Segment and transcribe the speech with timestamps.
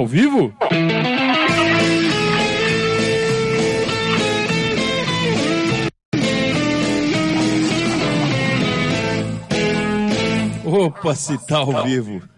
[0.00, 0.54] Ao vivo?
[10.64, 12.22] Opa, se tá ao vivo.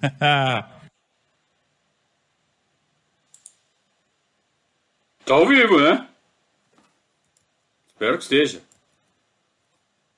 [5.24, 6.08] Tá ao vivo, né?
[7.86, 8.60] Espero que esteja.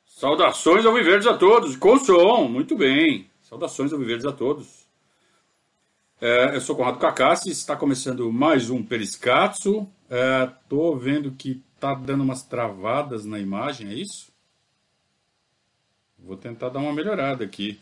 [0.07, 3.31] Saudações ao Viverdes a todos, com som, muito bem.
[3.43, 4.84] Saudações ao Viverdes a todos.
[6.27, 9.87] É, eu sou Conrado Cacassi, está começando mais um Periscatso.
[10.09, 14.33] É, tô vendo que tá dando umas travadas na imagem, é isso?
[16.19, 17.79] Vou tentar dar uma melhorada aqui.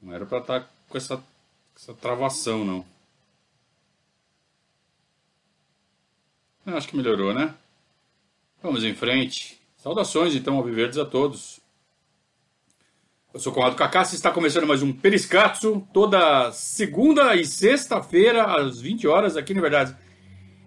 [0.00, 1.20] Não era para estar tá com essa,
[1.74, 2.86] essa travação, não.
[6.64, 7.56] Acho que melhorou, né?
[8.62, 9.60] Vamos em frente.
[9.78, 11.58] Saudações, então, ao Viverdes a todos.
[13.34, 19.08] Eu sou Conrado Cacassi está começando mais um Periscatso, toda segunda e sexta-feira, às 20
[19.08, 19.96] horas, aqui na Verdade.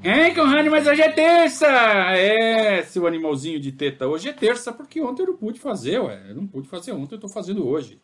[0.03, 1.65] É, Conrado, mas hoje é terça!
[1.65, 6.25] É, seu animalzinho de teta, hoje é terça, porque ontem eu não pude fazer, ué.
[6.27, 8.01] Eu não pude fazer ontem, eu estou fazendo hoje.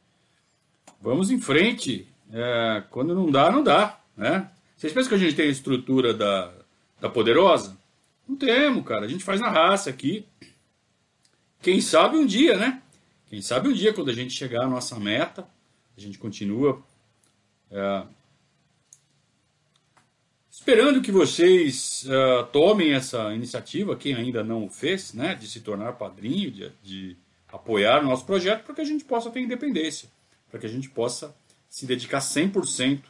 [1.02, 2.08] Vamos em frente.
[2.32, 4.50] É, quando não dá, não dá, né?
[4.78, 6.54] Vocês pensam que a gente tem a estrutura da,
[7.02, 7.78] da Poderosa?
[8.26, 9.04] Não temos, cara.
[9.04, 10.26] A gente faz na raça aqui.
[11.62, 12.82] Quem sabe um dia, né?
[13.34, 15.48] Quem sabe um dia, quando a gente chegar à nossa meta,
[15.98, 16.80] a gente continua
[17.72, 18.04] é,
[20.52, 25.34] esperando que vocês é, tomem essa iniciativa, quem ainda não o fez, né?
[25.34, 27.18] De se tornar padrinho, de, de
[27.48, 30.08] apoiar o nosso projeto, para que a gente possa ter independência,
[30.52, 31.36] para que a gente possa
[31.68, 33.02] se dedicar 100%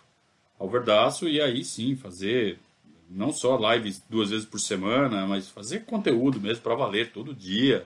[0.58, 2.60] ao verdaço e aí sim fazer
[3.10, 7.86] não só lives duas vezes por semana, mas fazer conteúdo mesmo para valer todo dia.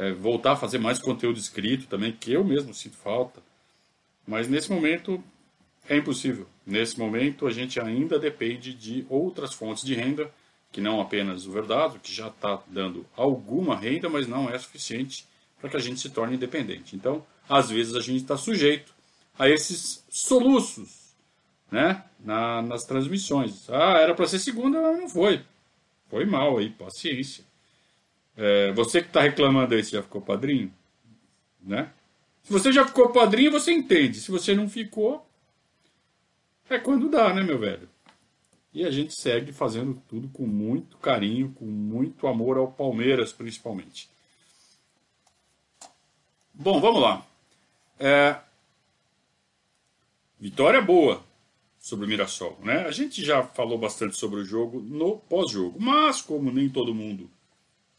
[0.00, 3.42] É, voltar a fazer mais conteúdo escrito também, que eu mesmo sinto falta.
[4.26, 5.22] Mas nesse momento
[5.88, 6.46] é impossível.
[6.64, 10.32] Nesse momento a gente ainda depende de outras fontes de renda,
[10.72, 15.26] que não apenas o verdade, que já está dando alguma renda, mas não é suficiente
[15.60, 16.96] para que a gente se torne independente.
[16.96, 18.94] Então, às vezes a gente está sujeito
[19.38, 21.00] a esses soluços
[21.70, 22.02] né?
[22.18, 23.68] Na, nas transmissões.
[23.70, 25.44] Ah, era para ser segunda, mas não foi.
[26.08, 27.44] Foi mal aí, paciência.
[28.42, 30.72] É, você que está reclamando aí, você já ficou padrinho?
[31.60, 31.92] Né?
[32.42, 34.18] Se você já ficou padrinho, você entende.
[34.18, 35.28] Se você não ficou,
[36.70, 37.86] é quando dá, né, meu velho?
[38.72, 44.08] E a gente segue fazendo tudo com muito carinho, com muito amor ao Palmeiras, principalmente.
[46.54, 47.26] Bom, vamos lá.
[47.98, 48.40] É...
[50.38, 51.22] Vitória boa
[51.78, 52.58] sobre o Mirassol.
[52.62, 52.86] Né?
[52.86, 57.28] A gente já falou bastante sobre o jogo no pós-jogo, mas como nem todo mundo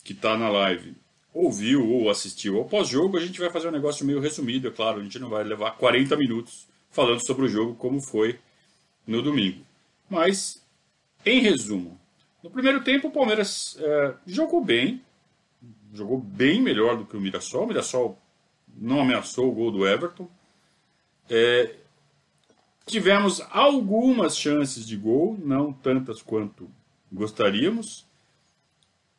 [0.04, 0.96] que está na live
[1.34, 5.00] ouviu ou assistiu ao pós-jogo, a gente vai fazer um negócio meio resumido, é claro,
[5.00, 8.38] a gente não vai levar 40 minutos falando sobre o jogo como foi
[9.08, 9.64] no domingo.
[10.10, 10.62] Mas,
[11.26, 11.98] em resumo,
[12.44, 15.02] no primeiro tempo o Palmeiras é, jogou bem,
[15.94, 18.20] jogou bem melhor do que o Mirassol, o Mirassol
[18.76, 20.30] não ameaçou o gol do Everton,
[21.30, 21.76] é,
[22.86, 26.70] Tivemos algumas chances de gol, não tantas quanto
[27.12, 28.06] gostaríamos,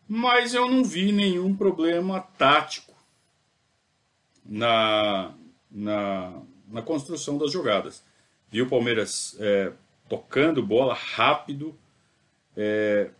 [0.08, 2.94] mas eu não vi nenhum problema tático
[4.44, 5.32] na,
[5.70, 8.04] na, na construção das jogadas.
[8.50, 9.72] Vi o Palmeiras é,
[10.08, 11.74] tocando bola rápido,
[12.56, 13.10] é,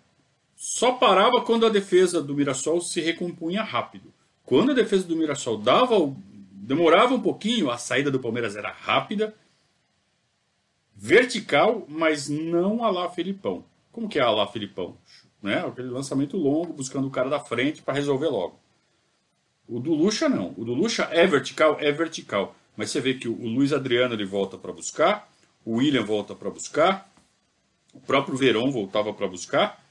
[0.55, 4.13] só parava quando a defesa do Mirassol se recompunha rápido.
[4.45, 5.95] Quando a defesa do Mirassol dava,
[6.53, 9.35] demorava um pouquinho, a saída do Palmeiras era rápida
[10.95, 13.65] vertical, mas não a lá Felipão.
[13.91, 14.97] Como que é a lá Felipão?
[15.43, 15.59] Né?
[15.67, 18.59] Aquele lançamento longo, buscando o cara da frente para resolver logo.
[19.69, 20.55] O do Lucha não.
[20.57, 22.55] O do Lucha é vertical, é vertical.
[22.77, 25.31] Mas você vê que o Luiz Adriano ele volta para buscar,
[25.65, 27.11] o William volta para buscar,
[27.93, 29.83] o próprio Verão voltava para buscar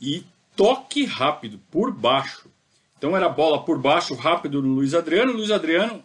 [0.00, 0.24] e
[0.56, 2.50] toque rápido por baixo.
[2.96, 6.02] Então era bola por baixo rápido no Luiz Adriano, o Luiz Adriano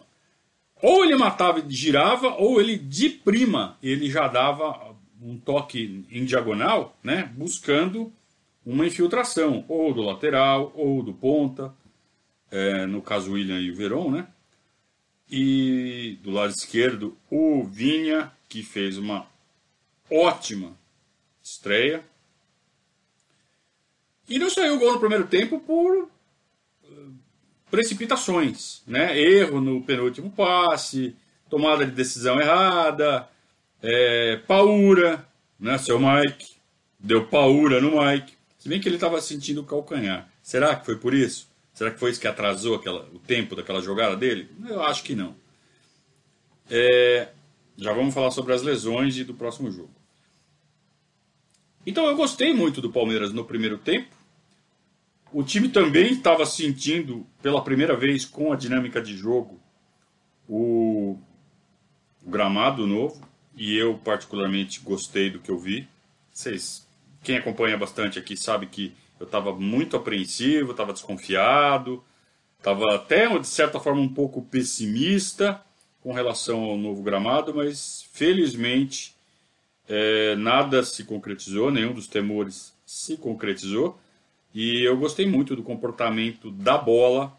[0.82, 6.24] ou ele matava e girava, ou ele de prima ele já dava um toque em
[6.24, 8.12] diagonal, né, buscando
[8.70, 11.74] uma infiltração, ou do lateral, ou do ponta,
[12.52, 14.28] é, no caso William e o Veron, né?
[15.28, 19.26] E do lado esquerdo, o Vinha, que fez uma
[20.08, 20.76] ótima
[21.42, 22.04] estreia.
[24.28, 26.08] E não saiu o gol no primeiro tempo por
[27.70, 29.18] precipitações, né?
[29.18, 31.16] Erro no penúltimo passe,
[31.48, 33.28] tomada de decisão errada,
[33.82, 35.26] é, paura,
[35.58, 35.76] né?
[35.76, 36.54] Seu Mike
[37.00, 40.30] deu paura no Mike, se bem que ele estava sentindo o calcanhar.
[40.42, 41.48] Será que foi por isso?
[41.72, 44.50] Será que foi isso que atrasou aquela, o tempo daquela jogada dele?
[44.68, 45.34] Eu acho que não.
[46.70, 47.30] É,
[47.74, 49.90] já vamos falar sobre as lesões e do próximo jogo.
[51.86, 54.14] Então eu gostei muito do Palmeiras no primeiro tempo.
[55.32, 59.58] O time também estava sentindo, pela primeira vez, com a dinâmica de jogo,
[60.46, 61.18] o,
[62.22, 63.26] o gramado novo.
[63.56, 65.88] E eu, particularmente, gostei do que eu vi.
[66.30, 66.86] Vocês,
[67.22, 72.02] quem acompanha bastante aqui, sabe que eu estava muito apreensivo, estava desconfiado,
[72.58, 75.60] estava até, de certa forma, um pouco pessimista
[76.02, 79.14] com relação ao novo gramado, mas felizmente
[79.88, 83.98] é, nada se concretizou, nenhum dos temores se concretizou.
[84.54, 87.38] E eu gostei muito do comportamento da bola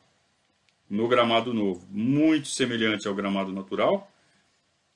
[0.89, 4.11] no gramado novo, muito semelhante ao gramado natural.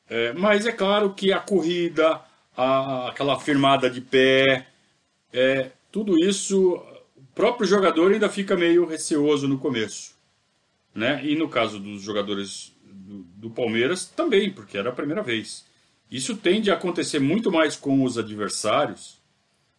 [0.07, 2.21] É, mas é claro que a corrida,
[2.55, 4.67] a, aquela firmada de pé,
[5.35, 6.75] é, tudo isso,
[7.15, 10.15] o próprio jogador ainda fica meio receoso no começo.
[10.93, 11.25] Né?
[11.25, 15.65] E no caso dos jogadores do, do Palmeiras, também, porque era a primeira vez.
[16.09, 19.21] Isso tende a acontecer muito mais com os adversários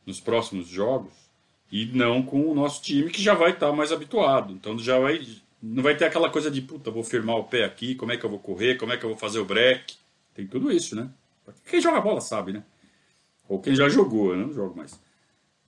[0.04, 1.14] nos próximos jogos
[1.72, 4.52] e não com o nosso time que já vai estar mais habituado.
[4.52, 5.26] Então já vai
[5.62, 8.24] não vai ter aquela coisa de puta, vou firmar o pé aqui, como é que
[8.24, 9.96] eu vou correr, como é que eu vou fazer o break.
[10.34, 11.08] Tem tudo isso, né?
[11.64, 12.62] Quem joga bola sabe, né?
[13.48, 15.00] Ou quem já jogou, eu não jogo mais.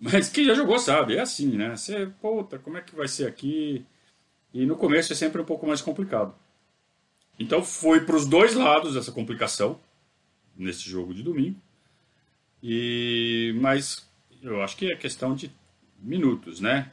[0.01, 1.75] Mas quem já jogou sabe, é assim, né?
[1.75, 3.85] Você, puta, como é que vai ser aqui?
[4.55, 6.35] E no começo é sempre um pouco mais complicado.
[7.39, 9.79] Então foi para os dois lados essa complicação
[10.57, 11.61] nesse jogo de domingo.
[12.63, 14.09] E mas
[14.43, 15.51] eu acho que é questão de
[15.99, 16.93] minutos, né?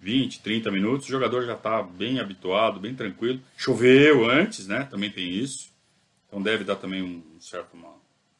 [0.00, 3.40] 20, 30 minutos, o jogador já está bem habituado, bem tranquilo.
[3.56, 4.84] Choveu antes, né?
[4.84, 5.70] Também tem isso.
[6.28, 7.88] Então deve dar também um certo, uma,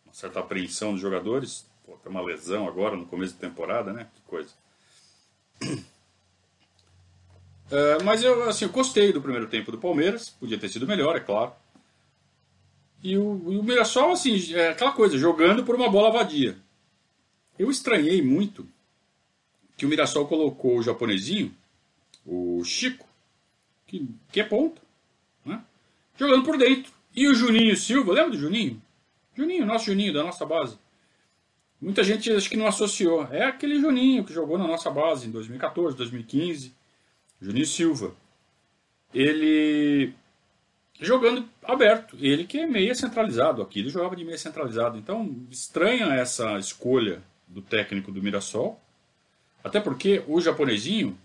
[0.05, 1.67] uma certa apreensão dos jogadores.
[1.85, 4.09] Pô, tem uma lesão agora no começo da temporada, né?
[4.15, 4.51] Que coisa.
[7.71, 10.31] É, mas eu, assim, eu gostei do primeiro tempo do Palmeiras.
[10.31, 11.53] Podia ter sido melhor, é claro.
[13.03, 16.57] E o, e o Mirassol, assim, é aquela coisa, jogando por uma bola vadia.
[17.59, 18.67] Eu estranhei muito
[19.77, 21.55] que o Mirassol colocou o japonesinho,
[22.25, 23.07] o Chico,
[23.87, 24.81] que, que é ponta,
[25.45, 25.63] né?
[26.17, 26.93] jogando por dentro.
[27.15, 28.81] E o Juninho Silva, lembra do Juninho?
[29.35, 30.79] Juninho, nosso Juninho, da nossa base.
[31.85, 33.29] Muita gente acho que não associou.
[33.31, 36.75] É aquele Juninho que jogou na nossa base em 2014, 2015.
[37.39, 38.15] Juninho Silva.
[39.13, 40.15] Ele
[40.99, 42.17] jogando aberto.
[42.19, 44.97] Ele que é meia centralizado aqui, ele jogava de meia centralizado.
[44.97, 48.81] Então, estranha essa escolha do técnico do Mirassol.
[49.63, 51.19] Até porque o japonesinho,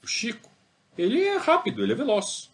[0.00, 0.48] o Chico,
[0.96, 2.52] ele é rápido, ele é veloz.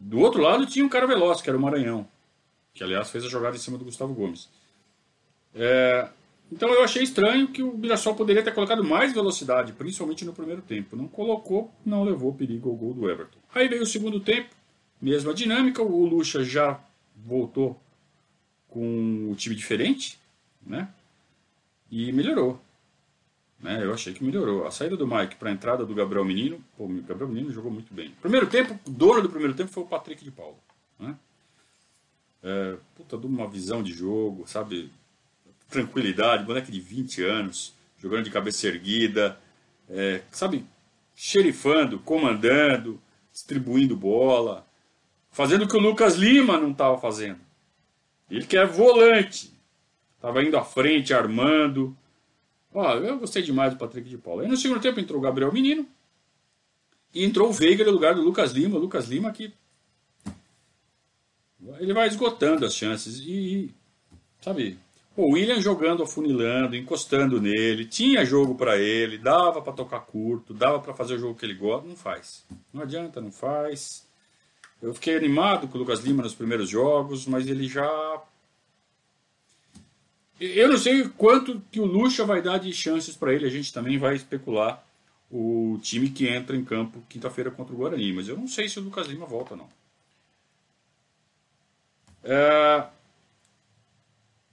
[0.00, 2.08] Do outro lado tinha um cara veloz, que era o Maranhão,
[2.72, 4.48] que aliás fez a jogada em cima do Gustavo Gomes.
[5.54, 6.08] É,
[6.50, 10.62] então eu achei estranho que o Mirassol poderia ter colocado mais velocidade, principalmente no primeiro
[10.62, 10.96] tempo.
[10.96, 13.38] Não colocou, não levou perigo ao gol do Everton.
[13.54, 14.48] Aí veio o segundo tempo,
[15.00, 16.80] mesma dinâmica, o Lucha já
[17.14, 17.80] voltou
[18.68, 20.18] com o time diferente,
[20.64, 20.88] né?
[21.90, 22.60] E melhorou.
[23.60, 23.84] Né?
[23.84, 24.66] Eu achei que melhorou.
[24.66, 27.70] A saída do Mike para a entrada do Gabriel Menino, pô, o Gabriel Menino jogou
[27.70, 28.14] muito bem.
[28.22, 30.58] Primeiro tempo, o dono do primeiro tempo foi o Patrick de Paulo.
[30.98, 31.16] Né?
[32.42, 34.92] É, puta de uma visão de jogo, sabe?
[35.68, 39.38] Tranquilidade, moleque de 20 anos, jogando de cabeça erguida,
[39.88, 40.64] é, sabe?
[41.14, 43.00] Xerifando, comandando,
[43.32, 44.66] distribuindo bola,
[45.30, 47.40] fazendo o que o Lucas Lima não estava fazendo.
[48.30, 49.52] Ele que é volante,
[50.16, 51.96] estava indo à frente, armando.
[52.72, 54.42] Ó, eu gostei demais do Patrick de Paula.
[54.42, 55.86] Aí no segundo tempo entrou o Gabriel Menino
[57.14, 58.76] e entrou o Veiga no lugar do Lucas Lima.
[58.76, 59.52] O Lucas Lima que
[61.78, 63.74] ele vai esgotando as chances e,
[64.40, 64.78] sabe,
[65.24, 70.80] o William jogando, afunilando, encostando nele, tinha jogo para ele, dava para tocar curto, dava
[70.80, 72.44] para fazer o jogo que ele gosta, não faz.
[72.72, 74.06] Não adianta, não faz.
[74.80, 77.88] Eu fiquei animado com o Lucas Lima nos primeiros jogos, mas ele já
[80.40, 83.46] eu não sei quanto que o Lucha vai dar de chances para ele.
[83.46, 84.84] A gente também vai especular
[85.30, 88.12] o time que entra em campo quinta-feira contra o Guarani.
[88.12, 89.68] Mas eu não sei se o Lucas Lima volta, não.
[92.22, 92.86] É...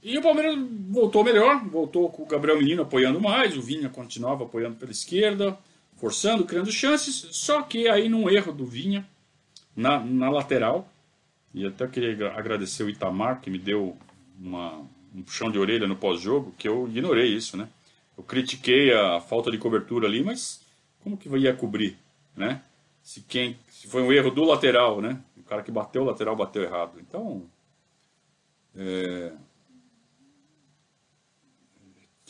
[0.06, 0.56] E o Palmeiras
[0.88, 5.58] voltou melhor, voltou com o Gabriel Menino apoiando mais, o Vinha continuava apoiando pela esquerda,
[5.96, 9.04] forçando, criando chances, só que aí num erro do Vinha
[9.76, 10.88] na, na lateral,
[11.56, 13.98] e até queria agradecer o Itamar, que me deu
[14.40, 14.78] uma,
[15.16, 17.68] um puxão de orelha no pós-jogo, que eu ignorei isso, né?
[18.16, 20.62] Eu critiquei a falta de cobertura ali, mas
[21.02, 21.98] como que ia cobrir,
[22.38, 22.62] né?
[23.02, 25.20] Se quem se foi um erro do lateral, né?
[25.36, 27.00] O cara que bateu o lateral bateu errado.
[27.00, 27.44] Então,
[28.76, 29.34] é,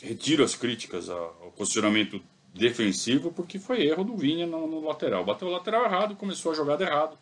[0.00, 2.20] retiro as críticas ao posicionamento
[2.52, 5.24] defensivo, porque foi erro do Vinha no, no, lateral.
[5.24, 7.18] Bateu o lateral errado, começou a jogada errado.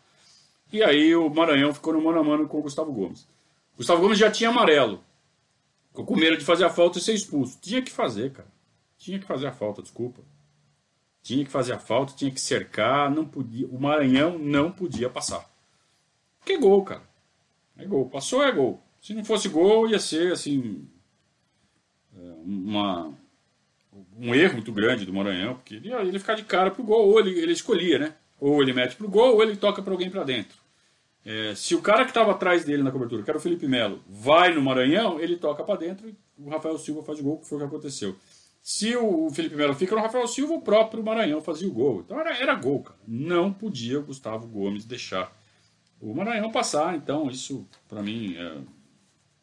[0.71, 3.27] E aí o Maranhão ficou no mano a mano com o Gustavo Gomes.
[3.77, 5.03] Gustavo Gomes já tinha amarelo
[5.95, 7.57] Ficou com medo de fazer a falta e ser expulso.
[7.61, 8.49] Tinha que fazer, cara.
[8.97, 10.21] Tinha que fazer a falta, desculpa.
[11.23, 13.65] Tinha que fazer a falta, tinha que cercar, não podia.
[13.67, 15.49] O Maranhão não podia passar.
[16.43, 17.03] Que gol, cara.
[17.77, 18.09] É gol.
[18.09, 18.83] Passou é gol.
[19.01, 20.85] Se não fosse gol, ia ser assim.
[22.45, 23.11] Uma,
[24.17, 27.19] um erro muito grande do Maranhão, porque ele ia, ficar de cara pro gol, ou
[27.19, 28.15] ele, ele escolhia, né?
[28.39, 30.57] Ou ele mete pro gol, ou ele toca para alguém para dentro.
[31.25, 33.99] É, se o cara que estava atrás dele na cobertura, que era o Felipe Melo,
[34.07, 37.47] vai no Maranhão, ele toca para dentro e o Rafael Silva faz o gol, que
[37.47, 38.15] foi o que aconteceu.
[38.61, 42.01] Se o Felipe Melo fica no Rafael Silva, o próprio Maranhão fazia o gol.
[42.01, 42.99] Então era, era gol, cara.
[43.07, 45.35] Não podia o Gustavo Gomes deixar
[46.01, 46.95] o Maranhão passar.
[46.95, 48.57] Então isso, para mim, é,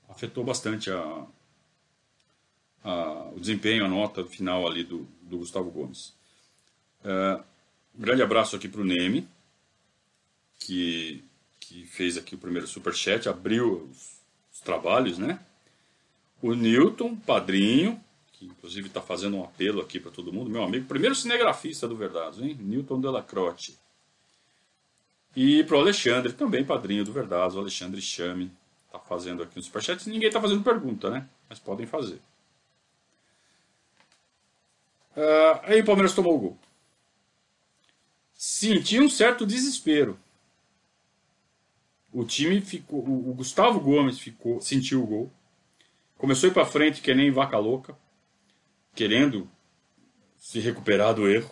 [0.08, 1.24] afetou bastante a,
[2.84, 6.12] a, o desempenho, a nota final ali do, do Gustavo Gomes.
[7.04, 7.40] É,
[7.96, 9.28] um grande abraço aqui para o Neme,
[10.58, 11.24] que
[11.72, 14.20] que fez aqui o primeiro superchat, abriu os,
[14.52, 15.40] os trabalhos, né?
[16.42, 17.98] O Newton, padrinho,
[18.32, 21.96] que inclusive está fazendo um apelo aqui para todo mundo, meu amigo, primeiro cinegrafista do
[21.96, 22.58] Verdados, hein?
[22.60, 23.78] Newton Delacroce.
[25.34, 28.50] E para o Alexandre, também padrinho do Verdados, o Alexandre Chame,
[28.86, 30.06] está fazendo aqui um superchat.
[30.10, 31.26] Ninguém está fazendo pergunta, né?
[31.48, 32.20] Mas podem fazer.
[35.16, 36.58] Uh, aí o Palmeiras tomou o gol.
[38.34, 40.18] Senti um certo desespero.
[42.12, 43.00] O time ficou.
[43.00, 45.32] O Gustavo Gomes ficou, sentiu o gol.
[46.18, 47.96] Começou a ir para frente que nem vaca louca,
[48.94, 49.50] querendo
[50.38, 51.50] se recuperar do erro.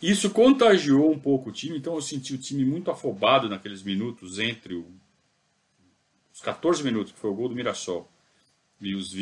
[0.00, 4.38] Isso contagiou um pouco o time, então eu senti o time muito afobado naqueles minutos
[4.38, 4.86] entre o,
[6.32, 8.08] os 14 minutos, que foi o gol do Mirassol,
[8.80, 9.12] e os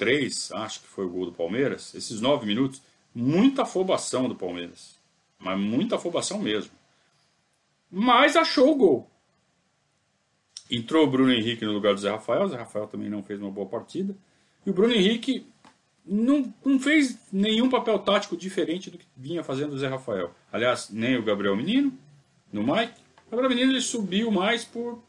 [0.00, 2.82] 23, acho que foi o gol do Palmeiras, esses 9 minutos,
[3.14, 4.98] muita afobação do Palmeiras.
[5.38, 6.72] Mas muita afobação mesmo.
[7.90, 9.10] Mas achou o gol.
[10.70, 12.44] Entrou o Bruno Henrique no lugar do Zé Rafael.
[12.44, 14.14] O Zé Rafael também não fez uma boa partida.
[14.64, 15.46] E o Bruno Henrique
[16.04, 20.32] não, não fez nenhum papel tático diferente do que vinha fazendo o Zé Rafael.
[20.52, 21.92] Aliás, nem o Gabriel Menino,
[22.52, 23.00] no Mike.
[23.26, 25.02] O Gabriel Menino ele subiu mais por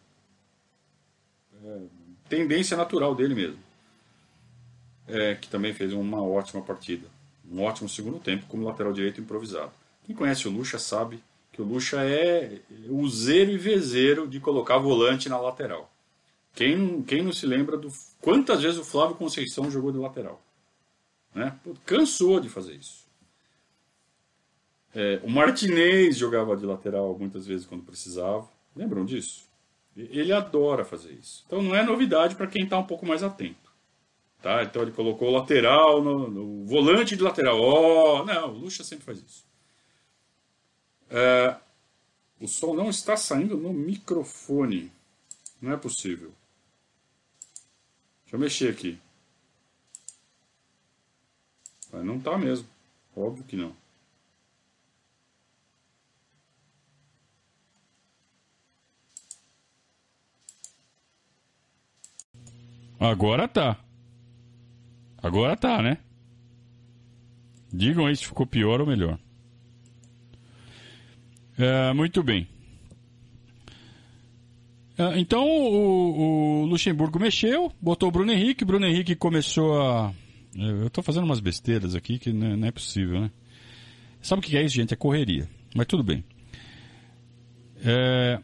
[1.63, 1.81] é,
[2.29, 3.70] tendência natural dele mesmo.
[5.12, 7.08] É, que também fez uma ótima partida.
[7.51, 9.72] Um ótimo segundo tempo como lateral direito improvisado.
[10.06, 15.27] Quem conhece o Lucha sabe que o Lucha é useiro e vezeiro de colocar volante
[15.27, 15.91] na lateral.
[16.53, 17.89] Quem, quem não se lembra do
[18.20, 20.41] quantas vezes o Flávio Conceição jogou de lateral?
[21.34, 21.58] Né?
[21.86, 23.06] Cansou de fazer isso.
[24.94, 28.50] É, o Martinez jogava de lateral muitas vezes quando precisava.
[28.75, 29.50] Lembram disso?
[29.96, 31.44] Ele adora fazer isso.
[31.48, 33.61] Então não é novidade para quem está um pouco mais atento.
[34.41, 34.63] Tá?
[34.63, 37.60] Então ele colocou o lateral no, no volante de lateral.
[37.60, 39.45] Oh, não, o Lucha sempre faz isso.
[41.10, 41.55] É,
[42.39, 44.91] o som não está saindo no microfone.
[45.62, 46.33] Não é possível.
[48.24, 49.00] Deixa eu mexer aqui.
[51.91, 52.67] Mas não está mesmo.
[53.15, 53.75] Óbvio que não.
[63.00, 63.77] Agora tá.
[65.21, 65.97] Agora tá, né?
[67.71, 69.17] Digam aí se ficou pior ou melhor.
[71.57, 72.47] É, muito bem.
[74.97, 80.13] É, então o, o, Luxemburgo mexeu, botou o Bruno Henrique, o Bruno Henrique começou a.
[80.57, 83.31] É, eu estou fazendo umas besteiras aqui que não é, não é possível, né?
[84.21, 84.93] Sabe o que é isso, gente?
[84.93, 85.47] É correria.
[85.75, 86.23] Mas tudo bem.
[87.83, 88.39] É,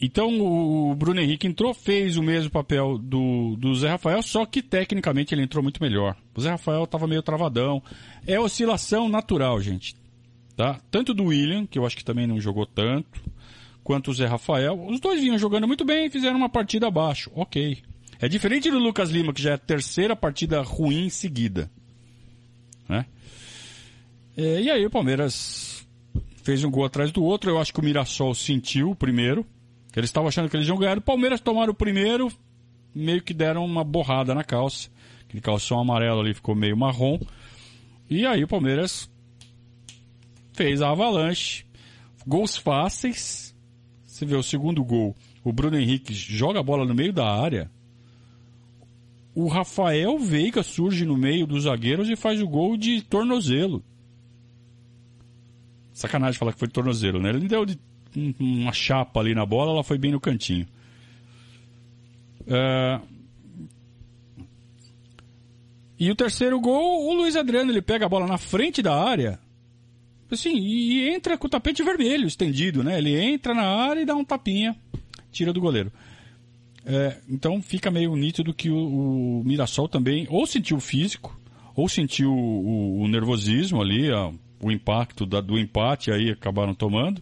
[0.00, 4.62] então o Bruno Henrique entrou, fez o mesmo papel do, do Zé Rafael, só que
[4.62, 6.16] tecnicamente ele entrou muito melhor.
[6.34, 7.82] O Zé Rafael estava meio travadão.
[8.26, 9.94] É oscilação natural, gente.
[10.56, 10.80] Tá?
[10.90, 13.20] Tanto do William, que eu acho que também não jogou tanto,
[13.84, 14.86] quanto o Zé Rafael.
[14.86, 17.30] Os dois vinham jogando muito bem e fizeram uma partida abaixo.
[17.34, 17.82] Ok.
[18.18, 21.70] É diferente do Lucas Lima, que já é a terceira partida ruim em seguida.
[22.88, 23.04] Né?
[24.36, 25.86] É, e aí o Palmeiras
[26.42, 27.50] fez um gol atrás do outro.
[27.50, 29.46] Eu acho que o Mirassol sentiu o primeiro.
[29.96, 30.98] Eles estavam achando que eles iam ganhar.
[30.98, 32.30] O Palmeiras tomaram o primeiro,
[32.94, 34.88] meio que deram uma borrada na calça.
[35.24, 37.18] Aquele calção amarelo ali ficou meio marrom.
[38.08, 39.10] E aí o Palmeiras
[40.52, 41.64] fez a avalanche.
[42.26, 43.54] Gols fáceis.
[44.02, 45.14] Você vê o segundo gol.
[45.42, 47.70] O Bruno Henrique joga a bola no meio da área.
[49.34, 53.82] O Rafael Veiga surge no meio dos zagueiros e faz o gol de tornozelo.
[55.92, 57.30] Sacanagem falar que foi de tornozelo, né?
[57.30, 57.78] Ele deu de
[58.38, 60.66] uma chapa ali na bola, ela foi bem no cantinho.
[62.42, 63.00] Uh...
[65.98, 69.38] E o terceiro gol, o Luiz Adriano, ele pega a bola na frente da área
[70.30, 72.98] Assim, e entra com o tapete vermelho estendido, né?
[72.98, 74.76] Ele entra na área e dá um tapinha,
[75.32, 75.90] tira do goleiro.
[76.86, 81.38] É, então fica meio nítido que o, o Mirassol também ou sentiu o físico,
[81.74, 84.30] ou sentiu o, o nervosismo ali, a,
[84.62, 87.20] o impacto da, do empate, aí acabaram tomando,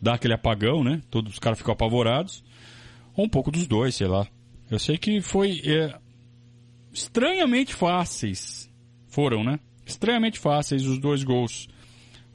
[0.00, 1.00] dá aquele apagão, né?
[1.10, 2.44] Todos os caras ficam apavorados,
[3.16, 4.26] ou um pouco dos dois, sei lá.
[4.70, 5.98] Eu sei que foi é,
[6.92, 8.70] estranhamente fáceis,
[9.08, 9.58] foram, né?
[9.86, 11.68] Estranhamente fáceis os dois gols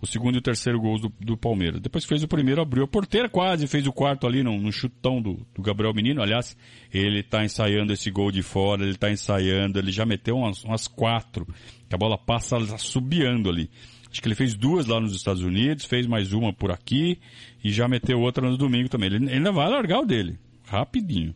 [0.04, 1.80] o segundo e o terceiro gols do, do Palmeiras.
[1.80, 4.70] Depois que fez o primeiro, abriu a porteira, quase fez o quarto ali no, no
[4.70, 6.22] chutão do, do, Gabriel Menino.
[6.22, 6.58] Aliás,
[6.94, 10.90] ele está ensaiando esse gol de fora, ele está ensaiando, ele já meteu umas, umas
[10.90, 11.48] quatro,
[11.88, 13.70] que a bola passa subiando ali.
[14.14, 17.18] Acho que ele fez duas lá nos Estados Unidos, fez mais uma por aqui
[17.64, 19.12] e já meteu outra no domingo também.
[19.12, 21.34] Ele ainda vai largar o dele, rapidinho.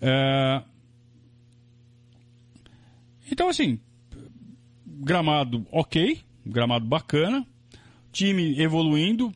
[0.00, 0.62] É...
[3.32, 3.80] Então, assim,
[4.86, 7.44] gramado ok, gramado bacana,
[8.12, 9.34] time evoluindo.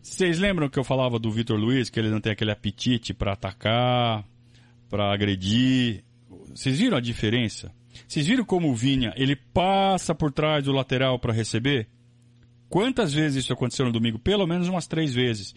[0.00, 3.34] Vocês lembram que eu falava do Vitor Luiz, que ele não tem aquele apetite para
[3.34, 4.24] atacar,
[4.88, 6.02] para agredir?
[6.48, 7.70] Vocês viram a diferença?
[8.06, 11.88] Vocês viram como o Vinha, ele passa por trás do lateral para receber?
[12.68, 14.18] Quantas vezes isso aconteceu no domingo?
[14.18, 15.54] Pelo menos umas três vezes.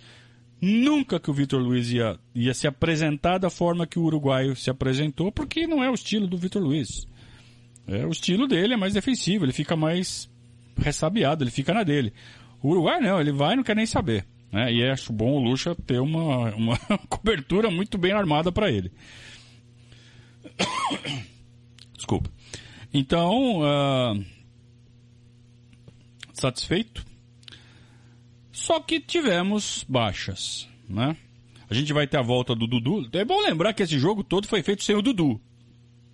[0.59, 4.69] Nunca que o Vitor Luiz ia, ia se apresentar da forma que o uruguaio se
[4.69, 7.05] apresentou, porque não é o estilo do Vitor Luiz.
[7.87, 10.29] É, o estilo dele é mais defensivo, ele fica mais
[10.77, 12.13] ressabiado, ele fica na dele.
[12.61, 14.25] O Uruguai não, ele vai e não quer nem saber.
[14.51, 14.71] Né?
[14.71, 16.77] E acho bom o Lucha ter uma, uma
[17.09, 18.91] cobertura muito bem armada para ele.
[22.03, 22.29] Desculpa.
[22.93, 24.25] Então, uh,
[26.33, 27.05] satisfeito.
[28.51, 31.15] Só que tivemos baixas, né?
[31.69, 33.09] A gente vai ter a volta do Dudu.
[33.13, 35.39] É bom lembrar que esse jogo todo foi feito sem o Dudu,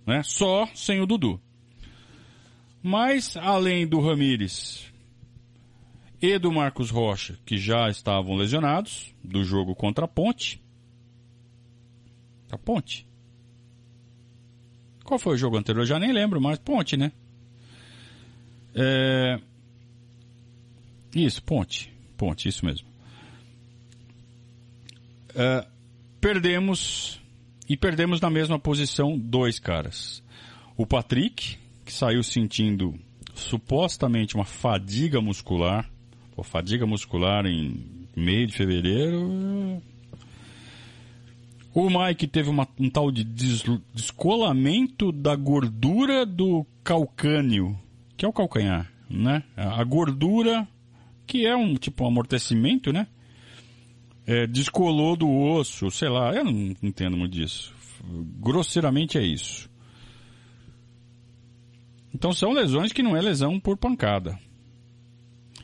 [0.06, 0.22] né?
[0.22, 1.40] Só sem o Dudu.
[2.80, 4.86] Mas, além do Ramires
[6.22, 10.62] e do Marcos Rocha, que já estavam lesionados do jogo contra a Ponte.
[12.48, 13.09] A Ponte?
[15.10, 15.82] Qual foi o jogo anterior?
[15.82, 16.56] Eu já nem lembro mais.
[16.60, 17.10] Ponte, né?
[18.72, 19.40] É...
[21.12, 21.92] Isso, Ponte.
[22.16, 22.86] Ponte, isso mesmo.
[25.34, 25.66] É...
[26.20, 27.20] Perdemos.
[27.68, 30.22] E perdemos na mesma posição dois caras.
[30.76, 32.94] O Patrick, que saiu sentindo
[33.34, 35.90] supostamente uma fadiga muscular,
[36.36, 39.82] Pô, fadiga muscular em meio de fevereiro.
[41.72, 47.78] O Mike teve uma, um tal de descolamento da gordura do calcânio,
[48.16, 49.44] que é o calcanhar, né?
[49.56, 50.66] A gordura,
[51.26, 53.06] que é um tipo um amortecimento, né?
[54.26, 57.72] É, descolou do osso, sei lá, eu não entendo muito disso.
[58.40, 59.70] Grosseiramente é isso.
[62.12, 64.36] Então são lesões que não é lesão por pancada.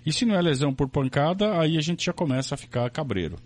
[0.04, 3.36] E se não é lesão por pancada, aí a gente já começa a ficar cabreiro.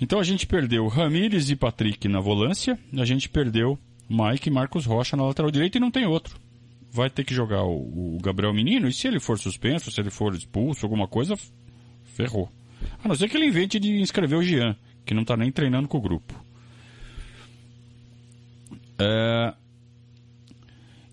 [0.00, 3.78] Então a gente perdeu Ramires e Patrick na volância, a gente perdeu
[4.08, 6.38] Mike e Marcos Rocha na lateral direita e não tem outro.
[6.92, 10.10] Vai ter que jogar o, o Gabriel Menino e se ele for suspenso, se ele
[10.10, 11.34] for expulso, alguma coisa,
[12.04, 12.50] ferrou.
[13.02, 15.88] A não ser que ele invente de inscrever o Jean, que não está nem treinando
[15.88, 16.34] com o grupo.
[18.98, 19.54] É,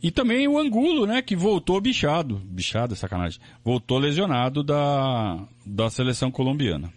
[0.03, 2.35] e também o Angulo, né, que voltou bichado.
[2.43, 3.39] Bichado, é sacanagem.
[3.63, 6.91] Voltou lesionado da, da seleção colombiana.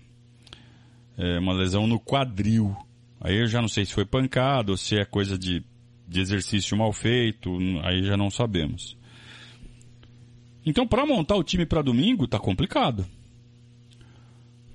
[1.16, 2.76] É uma lesão no quadril.
[3.20, 5.64] Aí eu já não sei se foi pancada ou se é coisa de,
[6.06, 7.50] de exercício mal feito.
[7.82, 8.96] Aí já não sabemos.
[10.64, 13.06] Então, para montar o time para domingo, tá complicado.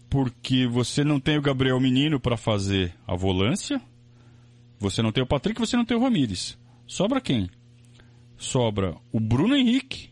[0.10, 3.82] Porque você não tem o Gabriel Menino para fazer a volância.
[4.80, 6.58] Você não tem o Patrick, você não tem o Ramires.
[6.88, 7.50] Sobra quem?
[8.42, 10.10] sobra o Bruno Henrique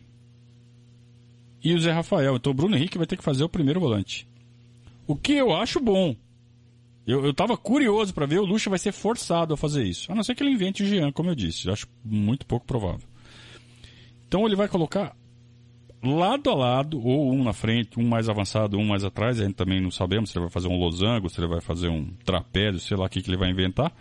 [1.62, 2.36] e o Zé Rafael.
[2.36, 4.29] Então o Bruno Henrique vai ter que fazer o primeiro volante.
[5.10, 6.16] O que eu acho bom.
[7.08, 10.12] Eu, eu tava curioso para ver, o Lucha vai ser forçado a fazer isso.
[10.12, 11.66] A não ser que ele invente o Jean, como eu disse.
[11.66, 13.08] Eu acho muito pouco provável.
[14.28, 15.18] Então ele vai colocar
[16.04, 19.40] lado a lado, ou um na frente, um mais avançado, um mais atrás.
[19.40, 21.90] A gente também não sabemos se ele vai fazer um losango, se ele vai fazer
[21.90, 23.92] um trapézio, sei lá o que, que ele vai inventar.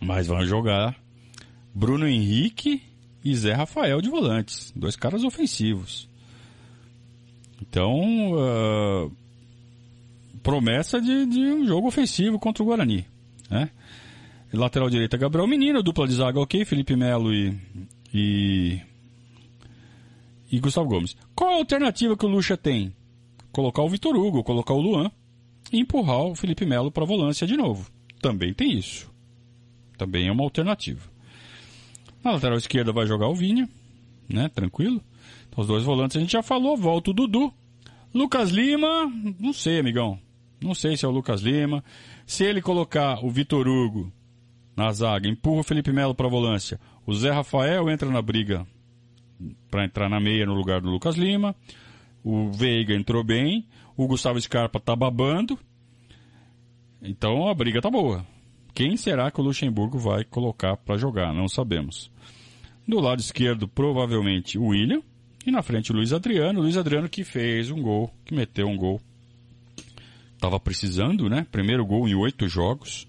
[0.00, 0.98] Mas vai jogar
[1.74, 2.82] Bruno Henrique
[3.22, 4.72] e Zé Rafael de volantes.
[4.74, 6.08] Dois caras ofensivos.
[7.60, 9.19] Então, uh,
[10.42, 13.06] promessa de, de, um jogo ofensivo contra o Guarani.
[13.48, 13.70] Né?
[14.52, 15.82] Lateral direita, Gabriel Menino.
[15.82, 16.64] Dupla de zaga, ok.
[16.64, 17.56] Felipe Melo e,
[18.12, 18.80] e,
[20.50, 21.16] e Gustavo Gomes.
[21.34, 22.92] Qual a alternativa que o Lucha tem?
[23.52, 25.10] Colocar o Vitor Hugo, colocar o Luan
[25.72, 27.90] e empurrar o Felipe Melo para a volância de novo.
[28.20, 29.10] Também tem isso.
[29.96, 31.08] Também é uma alternativa.
[32.22, 33.68] Na lateral esquerda vai jogar o Vinha,
[34.28, 34.48] né?
[34.48, 35.02] Tranquilo.
[35.48, 36.76] Então, os dois volantes a gente já falou.
[36.76, 37.52] Volta o Dudu.
[38.12, 39.06] Lucas Lima,
[39.38, 40.18] não sei, amigão.
[40.62, 41.82] Não sei se é o Lucas Lima.
[42.26, 44.12] Se ele colocar o Vitor Hugo
[44.76, 48.66] na zaga, empurra o Felipe Melo para a volância, o Zé Rafael entra na briga
[49.70, 51.56] para entrar na meia no lugar do Lucas Lima.
[52.22, 53.66] O Veiga entrou bem.
[53.96, 55.58] O Gustavo Scarpa tá babando.
[57.02, 58.26] Então a briga tá boa.
[58.74, 61.32] Quem será que o Luxemburgo vai colocar para jogar?
[61.34, 62.10] Não sabemos.
[62.86, 65.02] Do lado esquerdo, provavelmente o William.
[65.46, 66.60] E na frente o Luiz Adriano.
[66.60, 69.00] O Luiz Adriano que fez um gol, que meteu um gol.
[70.40, 71.46] Tava precisando, né?
[71.52, 73.06] Primeiro gol em oito jogos.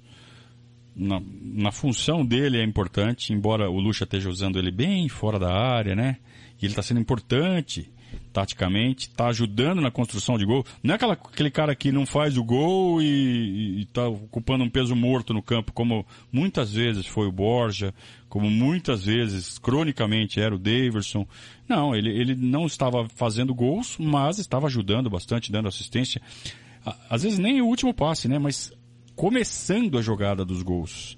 [0.94, 5.52] Na, na função dele é importante, embora o Lucha esteja usando ele bem fora da
[5.52, 6.18] área, né?
[6.62, 7.90] E ele está sendo importante
[8.32, 10.66] taticamente, está ajudando na construção de gol.
[10.82, 14.96] Não é aquela, aquele cara que não faz o gol e está ocupando um peso
[14.96, 17.94] morto no campo, como muitas vezes foi o Borja,
[18.30, 21.28] como muitas vezes, cronicamente, era o Daverson.
[21.68, 26.22] Não, ele, ele não estava fazendo gols, mas estava ajudando bastante, dando assistência.
[27.10, 28.40] Às vezes nem o último passe, né?
[28.40, 28.74] Mas
[29.16, 31.18] começando a jogada dos gols.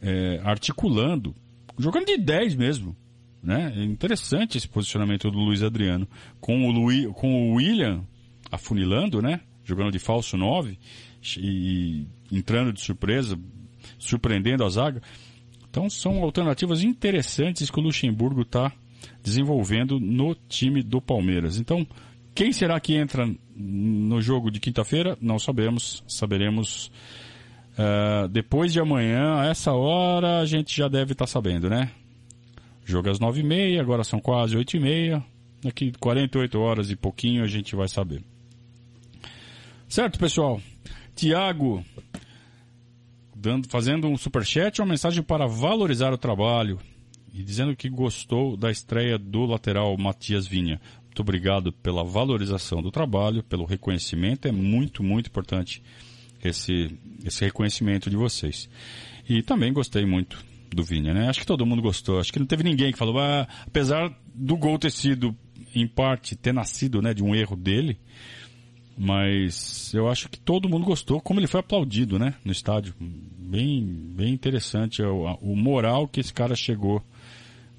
[0.00, 1.34] É, articulando,
[1.78, 2.96] jogando de 10 mesmo.
[3.42, 3.72] Né?
[3.76, 6.06] É interessante esse posicionamento do Luiz Adriano.
[6.40, 8.04] Com o, Luiz, com o William
[8.50, 9.40] afunilando, né?
[9.64, 10.78] Jogando de falso 9
[11.36, 13.38] e entrando de surpresa,
[13.98, 15.02] surpreendendo a zaga.
[15.70, 18.72] Então são alternativas interessantes que o Luxemburgo está
[19.22, 21.58] desenvolvendo no time do Palmeiras.
[21.58, 21.86] Então,
[22.38, 25.18] quem será que entra no jogo de quinta-feira?
[25.20, 26.04] Não sabemos.
[26.06, 26.86] Saberemos
[27.76, 29.40] uh, depois de amanhã.
[29.40, 31.90] A essa hora a gente já deve estar tá sabendo, né?
[32.84, 35.20] Jogo às nove e meia, agora são quase oito e meia.
[35.64, 38.22] Daqui 48 horas e pouquinho a gente vai saber.
[39.88, 40.60] Certo, pessoal?
[41.16, 41.84] Tiago,
[43.68, 46.78] fazendo um superchat, uma mensagem para valorizar o trabalho
[47.34, 50.80] e dizendo que gostou da estreia do lateral Matias Vinha.
[51.18, 54.46] Muito obrigado pela valorização do trabalho, pelo reconhecimento.
[54.46, 55.82] É muito, muito importante
[56.44, 58.70] esse, esse reconhecimento de vocês.
[59.28, 60.38] E também gostei muito
[60.72, 61.28] do Vini, né?
[61.28, 62.20] Acho que todo mundo gostou.
[62.20, 65.36] Acho que não teve ninguém que falou, ah, apesar do gol ter sido,
[65.74, 67.98] em parte, ter nascido, né, de um erro dele,
[68.96, 72.94] mas eu acho que todo mundo gostou, como ele foi aplaudido, né, no estádio.
[73.00, 77.02] Bem, bem interessante o, o moral que esse cara chegou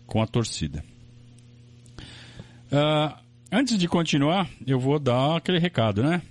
[0.06, 0.84] com a torcida.
[2.70, 6.22] Uh, antes de continuar, eu vou dar aquele recado, né?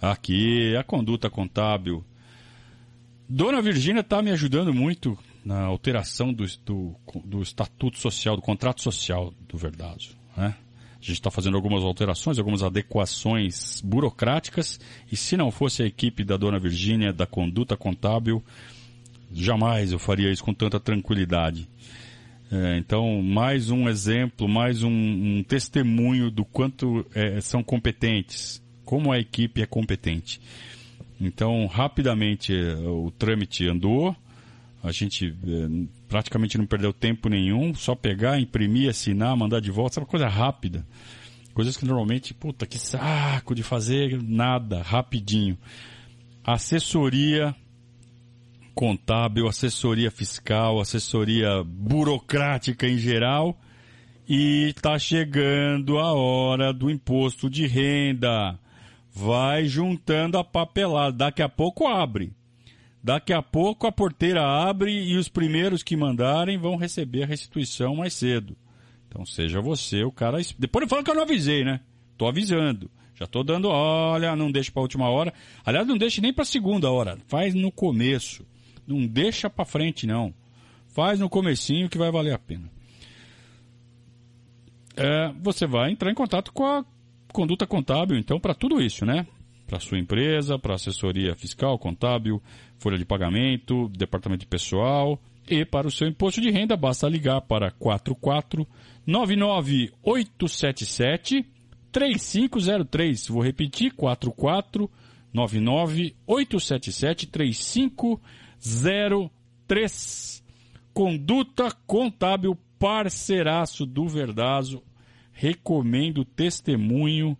[0.00, 2.04] Aqui, a conduta contábil
[3.28, 8.82] Dona Virgínia está me ajudando muito na alteração do, do, do, estatuto social, do contrato
[8.82, 10.16] social do Verdazo.
[10.34, 10.54] Né?
[10.92, 14.80] A gente está fazendo algumas alterações, algumas adequações burocráticas,
[15.12, 18.42] e se não fosse a equipe da Dona Virgínia, da conduta contábil,
[19.30, 21.68] jamais eu faria isso com tanta tranquilidade.
[22.50, 29.12] É, então, mais um exemplo, mais um, um testemunho do quanto é, são competentes, como
[29.12, 30.40] a equipe é competente.
[31.20, 34.16] Então, rapidamente o trâmite andou,
[34.82, 39.98] a gente eh, praticamente não perdeu tempo nenhum, só pegar, imprimir, assinar, mandar de volta,
[39.98, 40.86] é uma coisa rápida.
[41.52, 45.58] Coisas que normalmente, puta, que saco de fazer nada, rapidinho.
[46.44, 47.54] Assessoria
[48.78, 53.58] contábil, assessoria fiscal, assessoria burocrática em geral.
[54.28, 58.56] E está chegando a hora do imposto de renda
[59.12, 61.16] vai juntando a papelada.
[61.16, 62.32] Daqui a pouco abre.
[63.02, 67.96] Daqui a pouco a porteira abre e os primeiros que mandarem vão receber a restituição
[67.96, 68.56] mais cedo.
[69.08, 70.38] Então seja você o cara.
[70.56, 71.80] Depois não fala que eu não avisei, né?
[72.16, 72.88] Tô avisando.
[73.16, 75.34] Já tô dando, olha, não deixe para última hora.
[75.66, 77.18] Aliás, não deixe nem para segunda hora.
[77.26, 78.46] Faz no começo.
[78.88, 80.32] Não deixa para frente não.
[80.88, 82.70] Faz no comecinho que vai valer a pena.
[84.96, 86.84] É, você vai entrar em contato com a
[87.32, 89.26] conduta contábil, então, para tudo isso, né?
[89.66, 92.42] Para sua empresa, para assessoria fiscal, contábil,
[92.78, 95.20] folha de pagamento, departamento de pessoal
[95.50, 98.66] e para o seu imposto de renda, basta ligar para 44
[99.06, 101.46] 99877
[101.92, 103.28] 3503.
[103.28, 104.90] Vou repetir, 44
[105.32, 108.47] 99877 3503.
[110.92, 114.82] Conduta contábil parceiraço do Verdazo
[115.38, 117.38] recomendo testemunho.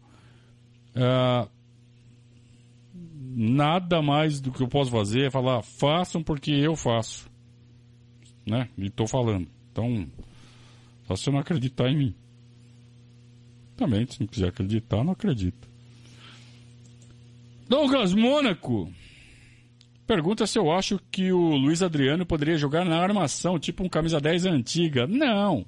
[0.95, 1.51] Uh,
[2.95, 7.29] nada mais do que eu posso fazer é falar, façam porque eu faço.
[8.47, 8.69] Né?
[8.79, 9.49] E estou falando.
[9.73, 10.07] Então,
[11.07, 12.15] só se você não acreditar em mim.
[13.77, 15.69] Também, se não quiser acreditar, não acredita.
[17.69, 18.93] Douglas Mônaco
[20.09, 24.19] pergunta se eu acho que o Luiz Adriano poderia jogar na armação, tipo um camisa
[24.19, 25.07] 10 antiga.
[25.07, 25.67] Não.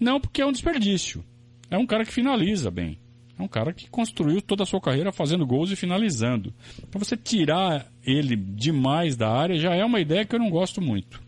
[0.00, 1.24] Não, porque é um desperdício.
[1.70, 2.98] É um cara que finaliza bem.
[3.38, 6.52] É um cara que construiu toda a sua carreira fazendo gols e finalizando.
[6.82, 10.82] Então você tirar ele demais da área já é uma ideia que eu não gosto
[10.82, 11.22] muito.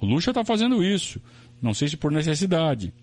[0.00, 1.20] O Lucha está fazendo isso.
[1.60, 2.94] Não sei se por necessidade.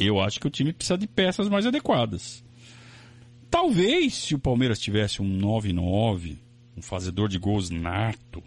[0.00, 2.44] Eu acho que o time precisa de peças mais adequadas.
[3.48, 6.38] Talvez se o Palmeiras tivesse um 9-9,
[6.78, 8.42] um fazedor de gols nato,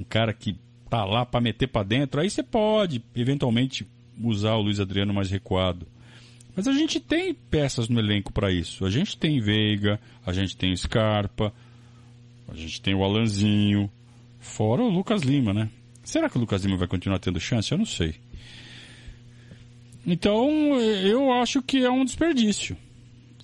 [0.00, 0.58] um cara que
[0.88, 3.86] tá lá para meter para dentro, aí você pode eventualmente
[4.22, 5.86] usar o Luiz Adriano mais recuado.
[6.54, 8.86] Mas a gente tem peças no elenco para isso.
[8.86, 11.52] A gente tem Veiga, a gente tem Scarpa,
[12.48, 13.90] a gente tem o Alanzinho,
[14.40, 15.68] fora o Lucas Lima, né?
[16.02, 17.70] Será que o Lucas Lima vai continuar tendo chance?
[17.70, 18.14] Eu não sei.
[20.06, 20.48] Então,
[20.80, 22.76] eu acho que é um desperdício.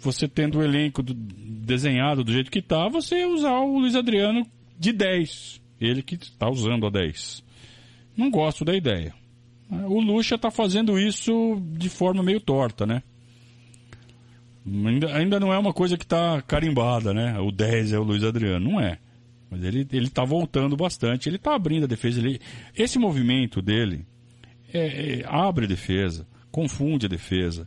[0.02, 4.46] Você tendo o elenco do, desenhado do jeito que está, você usar o Luiz Adriano
[4.78, 5.60] de 10.
[5.80, 7.42] Ele que está usando a 10.
[8.16, 9.14] Não gosto da ideia.
[9.70, 13.02] O Lucha está fazendo isso de forma meio torta, né?
[14.66, 17.38] Ainda, ainda não é uma coisa que está carimbada, né?
[17.40, 18.72] O 10 é o Luiz Adriano.
[18.72, 18.98] Não é.
[19.50, 21.28] Mas ele, ele tá voltando bastante.
[21.28, 22.20] Ele está abrindo a defesa.
[22.20, 22.38] Ele,
[22.76, 24.06] esse movimento dele
[24.72, 27.66] é, é, abre defesa confunde a defesa,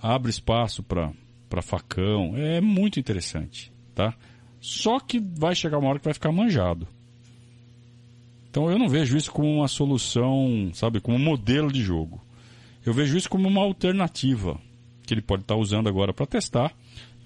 [0.00, 1.12] abre espaço para
[1.60, 4.14] facão, é muito interessante, tá?
[4.60, 6.86] Só que vai chegar uma hora que vai ficar manjado.
[8.48, 12.22] Então eu não vejo isso como uma solução, sabe, como um modelo de jogo.
[12.86, 14.58] Eu vejo isso como uma alternativa
[15.06, 16.72] que ele pode estar tá usando agora para testar,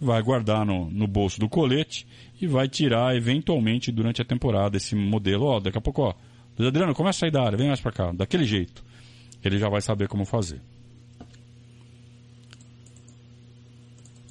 [0.00, 2.06] vai guardar no, no bolso do colete
[2.40, 5.44] e vai tirar eventualmente durante a temporada esse modelo.
[5.46, 6.14] Ó, daqui a pouco, ó,
[6.58, 8.84] Adriano, começa a sair da área, vem mais para cá, daquele jeito.
[9.44, 10.60] Ele já vai saber como fazer.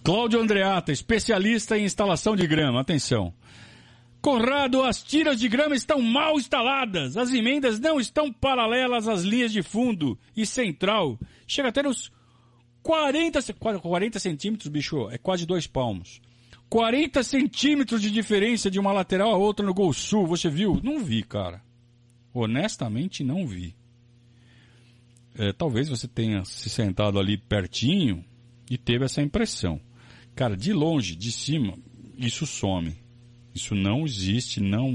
[0.05, 2.79] Cláudio Andreata, especialista em instalação de grama.
[2.79, 3.33] Atenção.
[4.21, 7.17] Conrado, as tiras de grama estão mal instaladas.
[7.17, 11.19] As emendas não estão paralelas às linhas de fundo e central.
[11.47, 12.11] Chega até nos
[12.83, 16.21] 40, 40 centímetros, bicho, é quase dois palmos.
[16.69, 20.79] 40 centímetros de diferença de uma lateral a outra no Gol Sul, você viu?
[20.83, 21.63] Não vi, cara.
[22.31, 23.75] Honestamente, não vi.
[25.35, 28.23] É, talvez você tenha se sentado ali pertinho
[28.69, 29.81] e teve essa impressão.
[30.35, 31.75] Cara, de longe, de cima,
[32.17, 32.93] isso some.
[33.53, 34.93] Isso não existe, não.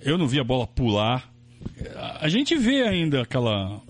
[0.00, 1.32] Eu não vi a bola pular.
[2.20, 3.80] A gente vê ainda aquela.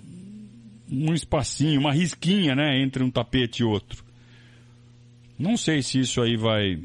[0.88, 4.04] um espacinho, uma risquinha, né, entre um tapete e outro.
[5.36, 6.80] Não sei se isso aí vai.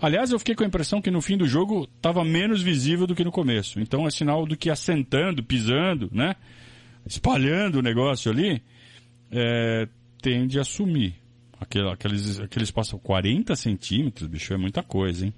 [0.00, 3.14] Aliás, eu fiquei com a impressão que no fim do jogo estava menos visível do
[3.14, 3.80] que no começo.
[3.80, 6.36] Então é sinal do que assentando, pisando, né?
[7.04, 8.62] Espalhando o negócio ali,
[9.32, 9.88] é,
[10.22, 11.19] tende a sumir.
[11.60, 15.34] Aquele, aqueles, aquele espaço 40 centímetros, bicho, é muita coisa, hein?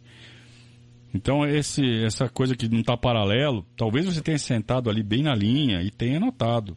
[1.14, 5.35] Então, esse, essa coisa que não está paralelo, talvez você tenha sentado ali bem na
[5.35, 6.74] linha e tenha notado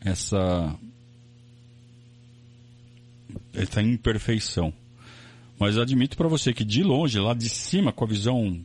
[0.00, 0.76] essa,
[3.52, 4.72] essa imperfeição.
[5.58, 8.62] Mas admito para você que de longe, lá de cima, com a visão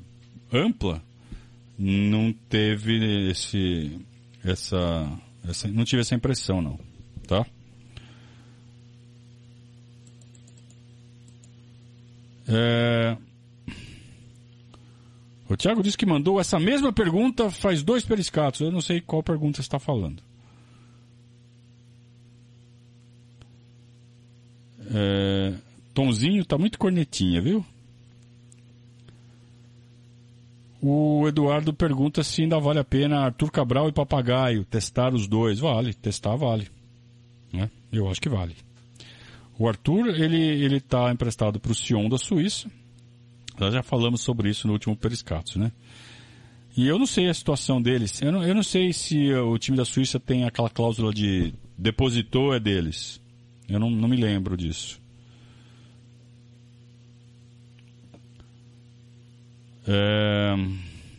[0.54, 1.02] ampla,
[1.80, 4.00] não teve esse,
[4.44, 6.80] essa, essa não tive essa impressão não,
[7.26, 7.44] tá?
[12.48, 13.18] É...
[15.50, 18.62] O Thiago disse que mandou essa mesma pergunta faz dois periscatos.
[18.62, 20.24] Eu não sei qual pergunta está falando.
[24.94, 25.54] É...
[25.94, 27.66] Tomzinho tá muito cornetinha, viu?
[30.82, 35.60] O Eduardo pergunta se ainda vale a pena Arthur Cabral e Papagaio testar os dois.
[35.60, 36.70] Vale, testar vale.
[37.54, 37.70] Né?
[37.92, 38.56] Eu acho que vale.
[39.58, 42.70] O Arthur, ele ele está emprestado para o Sion da Suíça.
[43.60, 45.72] Nós já falamos sobre isso no último Periscatos, né?
[46.76, 48.22] E eu não sei a situação deles.
[48.22, 52.54] Eu não, eu não sei se o time da Suíça tem aquela cláusula de depositou
[52.54, 53.22] é deles.
[53.68, 55.02] Eu não, não me lembro disso.
[59.88, 60.56] É,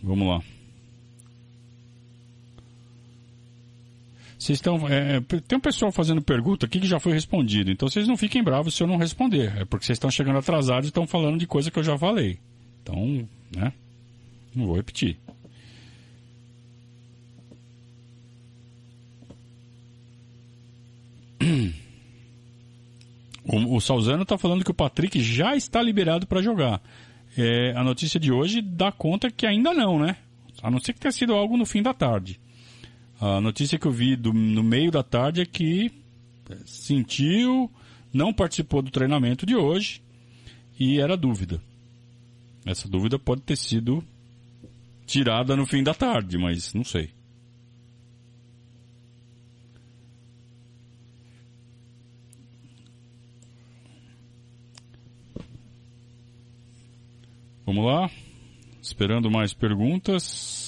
[0.03, 0.43] vamos lá.
[4.43, 4.89] Vocês estão.
[4.89, 7.71] É, é, tem um pessoal fazendo pergunta aqui que já foi respondido.
[7.71, 9.57] Então vocês não fiquem bravos se eu não responder.
[9.57, 12.41] É porque vocês estão chegando atrasados e estão falando de coisa que eu já falei.
[12.83, 13.73] Então, né?
[14.53, 15.17] Não vou repetir.
[23.45, 26.81] O, o Salzano está falando que o Patrick já está liberado para jogar.
[27.37, 30.17] É, a notícia de hoje dá conta que ainda não, né?
[30.63, 32.39] A não ser que tenha sido algo no fim da tarde.
[33.23, 35.93] A notícia que eu vi do, no meio da tarde é que
[36.51, 37.71] é, sentiu,
[38.13, 40.03] não participou do treinamento de hoje
[40.77, 41.63] e era dúvida.
[42.67, 44.03] Essa dúvida pode ter sido
[45.07, 47.11] tirada no fim da tarde, mas não sei.
[57.65, 58.11] Vamos lá.
[58.83, 60.62] Esperando mais perguntas.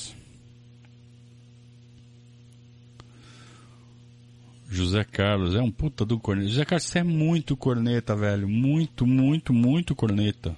[4.74, 6.48] José Carlos, é um puta do corneta.
[6.48, 8.48] José Carlos, você é muito corneta, velho.
[8.48, 10.54] Muito, muito, muito corneta.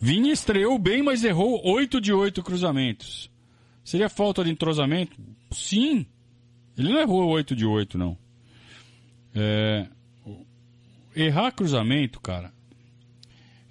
[0.00, 3.30] Vinha estreou bem, mas errou 8 de 8 cruzamentos.
[3.84, 5.16] Seria falta de entrosamento?
[5.50, 6.06] Sim.
[6.78, 8.16] Ele não errou 8 de 8, não.
[9.34, 9.86] É...
[11.14, 12.52] Errar cruzamento, cara,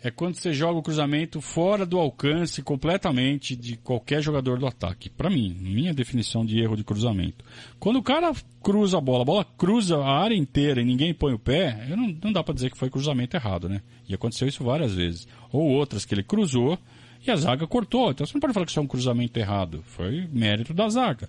[0.02, 5.10] é quando você joga o cruzamento fora do alcance completamente de qualquer jogador do ataque.
[5.10, 7.44] Para mim, minha definição de erro de cruzamento.
[7.80, 8.32] Quando o cara
[8.64, 12.16] cruza a bola, a bola cruza a área inteira e ninguém põe o pé, não,
[12.24, 13.82] não dá para dizer que foi cruzamento errado, né?
[14.08, 15.28] E aconteceu isso várias vezes.
[15.52, 16.80] Ou outras que ele cruzou
[17.26, 18.12] e a zaga cortou.
[18.12, 19.84] Então você não pode falar que isso é um cruzamento errado.
[19.86, 21.28] Foi mérito da zaga.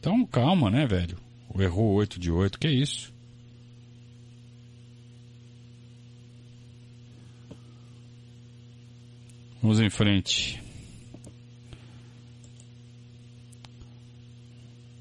[0.00, 1.16] Então calma, né, velho?
[1.56, 3.13] Errou 8 de 8, que é isso?
[9.64, 10.62] Vamos em frente.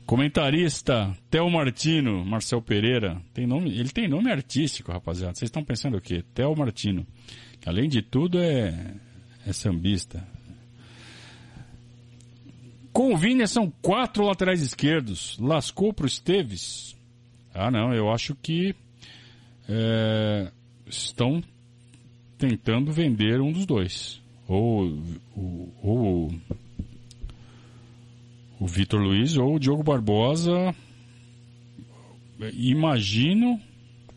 [0.06, 5.36] Comentarista Theo Martino, Marcel Pereira, tem nome, ele tem nome artístico, rapaziada.
[5.36, 6.24] Vocês estão pensando o quê?
[6.34, 7.06] Theo Martino.
[7.66, 8.96] Além de tudo é
[9.46, 10.26] é sambista.
[12.94, 15.38] Com o Vini são quatro laterais esquerdos.
[15.42, 16.96] Lascou pro Esteves?
[17.54, 18.74] Ah, não, eu acho que
[19.68, 20.50] é,
[20.88, 21.44] estão
[22.38, 25.00] tentando vender um dos dois ou,
[25.36, 26.34] ou, ou
[28.60, 30.74] o Vitor Luiz ou o Diogo Barbosa.
[32.54, 33.60] Imagino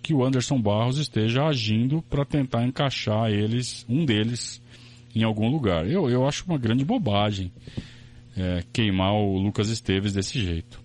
[0.02, 4.62] que o Anderson Barros esteja agindo para tentar encaixar eles, um deles,
[5.14, 5.88] em algum lugar.
[5.90, 7.50] Eu, eu acho uma grande bobagem
[8.36, 10.80] é, queimar o Lucas Esteves desse jeito.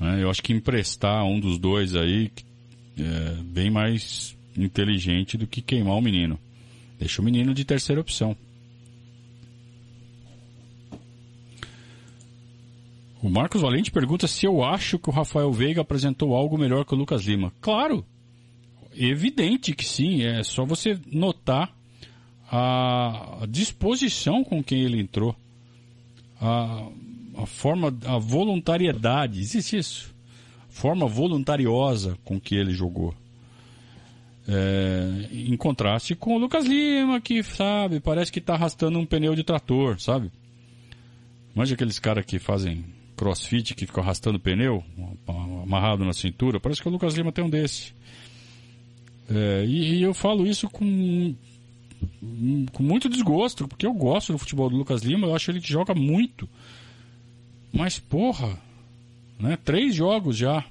[0.00, 2.30] É, eu acho que emprestar um dos dois aí
[2.98, 6.38] é bem mais inteligente do que queimar o menino.
[7.02, 8.36] Deixa o menino de terceira opção.
[13.20, 16.94] O Marcos Valente pergunta se eu acho que o Rafael Veiga apresentou algo melhor que
[16.94, 17.52] o Lucas Lima.
[17.60, 18.06] Claro,
[18.94, 20.22] evidente que sim.
[20.22, 21.76] É só você notar
[22.48, 25.34] a disposição com quem ele entrou,
[26.40, 26.86] a,
[27.36, 30.14] a forma, a voluntariedade, existe isso,
[30.68, 33.12] forma voluntariosa com que ele jogou.
[34.48, 39.34] É, em contraste com o Lucas Lima, que, sabe, parece que está arrastando um pneu
[39.36, 40.32] de trator, sabe?
[41.54, 42.84] Manja aqueles caras que fazem
[43.16, 44.82] crossfit, que ficam arrastando pneu,
[45.64, 46.58] amarrado na cintura.
[46.58, 47.94] Parece que o Lucas Lima tem um desse.
[49.30, 51.34] É, e, e, eu falo isso com,
[52.72, 55.70] com muito desgosto, porque eu gosto do futebol do Lucas Lima, eu acho ele que
[55.70, 56.48] joga muito.
[57.72, 58.58] Mas, porra,
[59.38, 59.56] né?
[59.62, 60.64] Três jogos já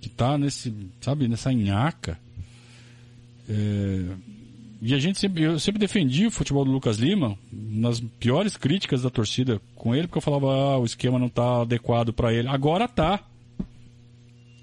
[0.00, 2.18] que tá nesse, sabe, nessa nhaca.
[3.48, 4.16] É,
[4.84, 9.02] e a gente sempre, eu sempre defendi o futebol do Lucas Lima nas piores críticas
[9.02, 12.48] da torcida com ele, porque eu falava, ah, o esquema não tá adequado para ele.
[12.48, 13.20] Agora tá.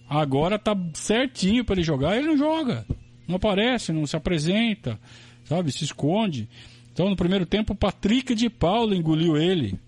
[0.09, 2.85] Agora tá certinho para ele jogar, ele não joga.
[3.25, 4.99] Não aparece, não se apresenta,
[5.45, 5.71] sabe?
[5.71, 6.49] Se esconde.
[6.91, 9.79] Então no primeiro tempo o Patrick de Paula engoliu ele.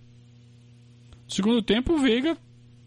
[1.26, 2.38] No segundo tempo o Veiga,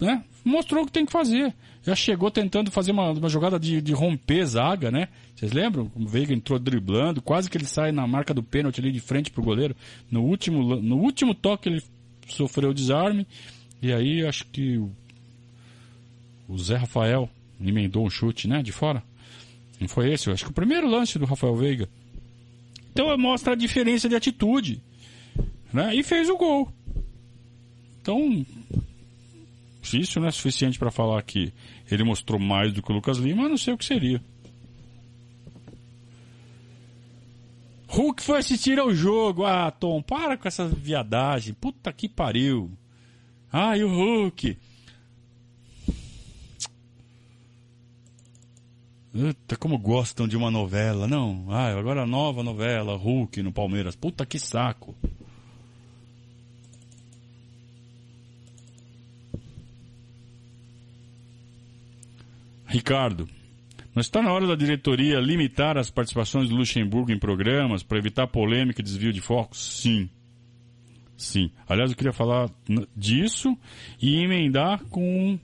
[0.01, 1.55] né, mostrou o que tem que fazer
[1.85, 5.09] já chegou tentando fazer uma, uma jogada de, de romper zaga, né?
[5.37, 5.93] Vocês lembram?
[5.95, 9.31] O Veiga entrou driblando, quase que ele sai na marca do pênalti ali de frente
[9.31, 9.77] pro goleiro.
[10.11, 11.83] No último, no último toque ele
[12.27, 13.27] sofreu o desarme.
[13.83, 14.91] E aí acho que o,
[16.49, 17.29] o Zé Rafael
[17.61, 18.63] emendou um chute, né?
[18.63, 19.03] De fora.
[19.79, 20.31] Não foi esse?
[20.31, 21.87] Acho que o primeiro lance do Rafael Veiga.
[22.93, 24.81] Então mostra a diferença de atitude.
[25.71, 25.95] Né?
[25.95, 26.73] E fez o gol.
[28.01, 28.47] Então,
[29.87, 31.53] se isso não é suficiente para falar que
[31.91, 34.21] ele mostrou mais do que o Lucas Lima, eu não sei o que seria.
[37.95, 39.45] Hulk foi assistir ao jogo.
[39.45, 41.55] Ah, Tom, para com essa viadagem.
[41.55, 42.71] Puta que pariu.
[43.53, 44.59] Ah, e o Hulk?
[49.13, 51.47] Puta, como gostam de uma novela, não?
[51.49, 53.95] Ah, agora nova novela, Hulk no Palmeiras.
[53.95, 54.93] Puta que saco.
[62.75, 63.29] Ricardo,
[63.95, 68.27] não está na hora da diretoria limitar as participações do Luxemburgo em programas para evitar
[68.27, 69.57] polêmica e desvio de foco?
[69.57, 70.11] Sim.
[71.17, 71.53] Sim.
[71.69, 72.51] Aliás, eu queria falar
[72.97, 73.57] disso
[74.03, 75.39] e emendar com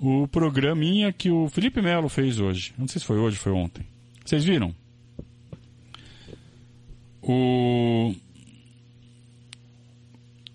[0.00, 2.72] o programinha que o Felipe Melo fez hoje.
[2.78, 3.84] Não sei se foi hoje ou foi ontem.
[4.24, 4.72] Vocês viram?
[7.20, 8.14] O...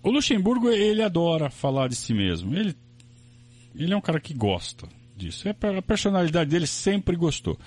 [0.02, 2.54] O Luxemburgo, ele adora falar de si mesmo.
[2.54, 2.74] Ele,
[3.74, 4.88] ele é um cara que gosta
[5.18, 5.48] disso.
[5.48, 7.58] É a personalidade dele sempre gostou.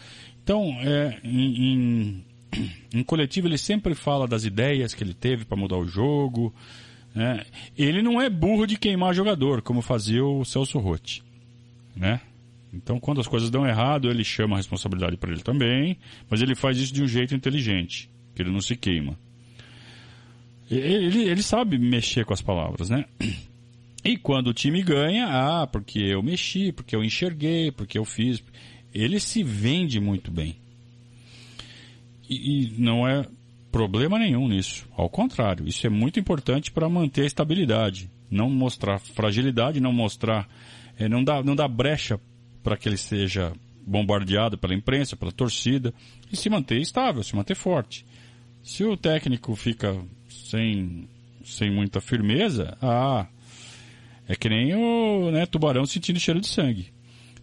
[0.43, 2.26] Então, é, em, em,
[2.93, 6.54] Em coletivo ele sempre fala das ideias que ele teve para mudar o jogo.
[7.14, 7.43] Né?
[7.78, 11.24] Ele não é burro de queimar jogador, como fazia o Celso Rotti.
[11.95, 12.22] Né?
[12.74, 15.97] Então, quando as coisas dão errado, ele chama a responsabilidade para ele também,
[16.30, 19.18] mas ele faz isso de um jeito inteligente, que ele não se queima.
[20.70, 23.06] Ele, ele sabe mexer com as palavras, né?
[24.04, 28.43] E quando o time ganha, ah, porque eu mexi, porque eu enxerguei, porque eu fiz.
[28.93, 30.56] Ele se vende muito bem.
[32.28, 33.26] E, e não é
[33.72, 34.88] problema nenhum nisso.
[34.97, 38.10] Ao contrário, isso é muito importante para manter a estabilidade.
[38.30, 40.47] Não mostrar fragilidade, não mostrar.
[40.97, 42.20] É, não, dá, não dá brecha
[42.64, 43.54] para que ele seja
[43.86, 45.93] bombardeado pela imprensa, pela torcida,
[46.32, 48.06] e se manter estável, se manter forte.
[48.64, 49.99] Se o técnico fica
[50.30, 51.08] sem,
[51.43, 53.26] sem muita firmeza, ah,
[54.32, 56.93] é que nem o né, tubarão sentindo cheiro de sangue.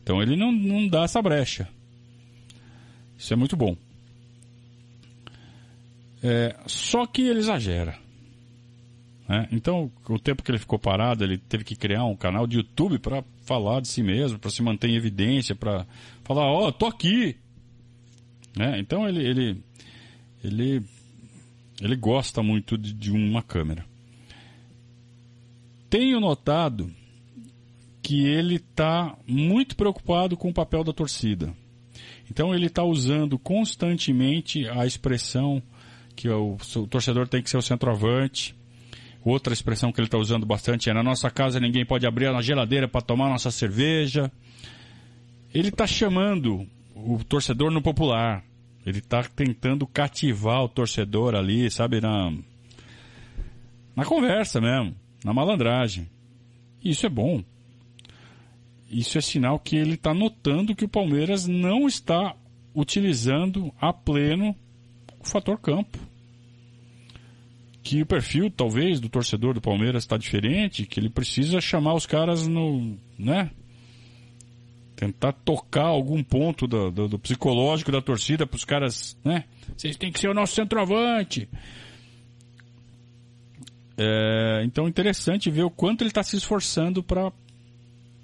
[0.03, 1.69] Então ele não, não dá essa brecha.
[3.19, 3.77] Isso é muito bom.
[6.23, 7.95] É, só que ele exagera.
[9.29, 9.49] Né?
[9.53, 12.99] Então, o tempo que ele ficou parado, ele teve que criar um canal de YouTube
[12.99, 15.87] para falar de si mesmo, para se manter em evidência, para
[16.25, 17.37] falar, ó, oh, tô aqui.
[18.57, 18.81] Né?
[18.81, 19.63] Então ele, ele,
[20.43, 20.83] ele,
[21.83, 23.85] ele gosta muito de, de uma câmera.
[25.91, 26.93] Tenho notado
[28.03, 31.55] que ele está muito preocupado com o papel da torcida.
[32.31, 35.63] Então ele está usando constantemente a expressão
[36.15, 38.55] que o, o, torcedor tem que ser o centroavante.
[39.25, 42.41] Outra expressão que ele está usando bastante é na nossa casa ninguém pode abrir a
[42.43, 44.31] geladeira para tomar nossa cerveja.
[45.55, 48.45] Ele está chamando o torcedor no popular.
[48.85, 52.33] Ele está tentando cativar o torcedor ali, sabe, na,
[53.97, 54.95] na conversa mesmo
[55.25, 56.09] na malandragem.
[56.83, 57.43] Isso é bom.
[58.91, 62.35] Isso é sinal que ele está notando que o Palmeiras não está
[62.75, 64.57] utilizando a pleno
[65.21, 65.99] o fator campo.
[67.83, 72.07] Que o perfil, talvez, do torcedor do Palmeiras está diferente, que ele precisa chamar os
[72.07, 72.97] caras no.
[73.19, 73.51] né?
[74.97, 79.45] Tentar tocar algum ponto do, do, do psicológico da torcida para os caras, né?
[79.77, 81.49] Vocês têm que ser o nosso centroavante.
[84.01, 87.33] É, então interessante ver o quanto ele está se esforçando para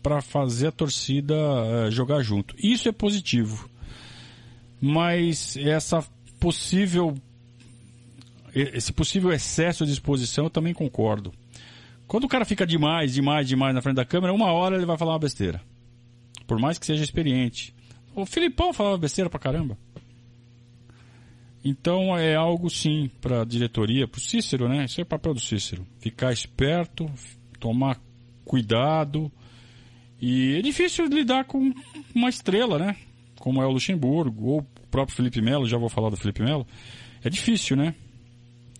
[0.00, 2.54] para fazer a torcida é, jogar junto.
[2.58, 3.68] Isso é positivo.
[4.80, 6.06] Mas essa
[6.38, 7.16] possível
[8.54, 11.32] esse possível excesso de exposição eu também concordo.
[12.06, 14.96] Quando o cara fica demais, demais, demais na frente da câmera, uma hora ele vai
[14.96, 15.60] falar uma besteira.
[16.46, 17.74] Por mais que seja experiente.
[18.14, 19.76] O Filipão falava besteira pra caramba.
[21.64, 24.84] Então é algo sim para a diretoria, para o Cícero, né?
[24.84, 25.86] Isso é o papel do Cícero.
[25.98, 27.10] Ficar esperto,
[27.58, 27.98] tomar
[28.44, 29.32] cuidado.
[30.20, 31.72] E é difícil lidar com
[32.14, 32.96] uma estrela, né?
[33.36, 36.66] Como é o Luxemburgo, ou o próprio Felipe Melo, já vou falar do Felipe Melo.
[37.22, 37.94] É difícil, né?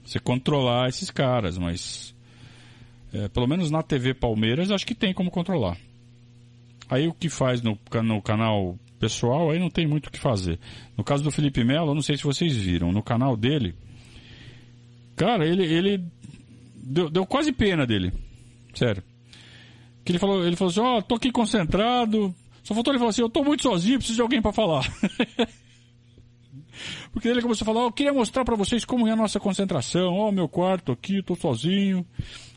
[0.05, 2.15] Você controlar esses caras, mas.
[3.15, 5.79] É, pelo menos na TV Palmeiras, acho que tem como controlar.
[6.91, 10.59] Aí o que faz no, no canal pessoal, aí não tem muito o que fazer.
[10.97, 13.75] No caso do Felipe Melo, não sei se vocês viram, no canal dele,
[15.17, 16.05] cara, ele, ele
[16.75, 18.13] deu, deu quase pena dele.
[18.75, 19.03] Sério.
[20.05, 22.35] Que ele falou, ele falou assim, ó, oh, tô aqui concentrado.
[22.63, 24.85] Só faltou ele falar assim, eu tô muito sozinho, preciso de alguém para falar.
[27.13, 29.39] Porque ele começou a falar, oh, eu queria mostrar para vocês como é a nossa
[29.39, 30.13] concentração.
[30.15, 32.05] Ó, oh, meu quarto aqui, tô sozinho.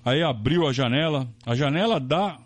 [0.03, 1.27] Aí abriu a janela.
[1.45, 2.39] A janela dá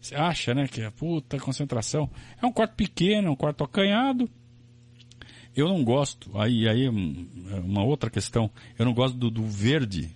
[0.00, 2.10] você acha, né, que é puta concentração.
[2.40, 4.28] É um quarto pequeno, um quarto acanhado.
[5.54, 10.10] Eu não gosto, aí, aí é uma outra questão, eu não gosto do, do verde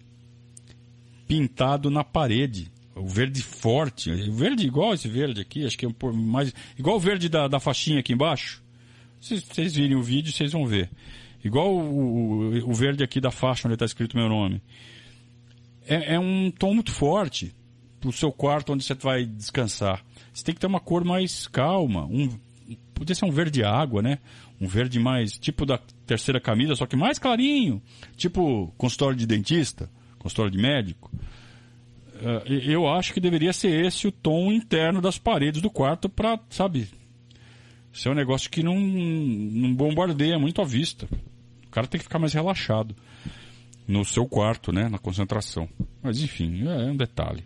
[1.26, 2.72] pintado na parede.
[2.95, 6.55] O verde forte, o verde igual esse verde aqui, acho que é um mais.
[6.78, 8.62] Igual o verde da, da faixinha aqui embaixo.
[9.20, 10.89] Se vocês virem o vídeo, vocês vão ver.
[11.43, 14.62] Igual o, o, o verde aqui da faixa onde está escrito meu nome.
[15.87, 17.53] É, é um tom muito forte
[18.05, 20.05] pro seu quarto onde você vai descansar.
[20.32, 22.28] Você tem que ter uma cor mais calma, um
[22.92, 24.18] podia ser um verde água, né?
[24.61, 27.82] Um verde mais tipo da terceira camisa, só que mais clarinho,
[28.16, 31.11] tipo consultório de dentista, consultório de médico.
[32.16, 36.38] Uh, eu acho que deveria ser esse o tom interno das paredes do quarto para,
[36.50, 36.88] sabe,
[37.92, 41.09] ser um negócio que não, não bombardeia muito a vista.
[41.66, 42.94] O cara tem que ficar mais relaxado
[43.88, 45.68] no seu quarto, né, na concentração.
[46.02, 47.44] Mas enfim, é um detalhe.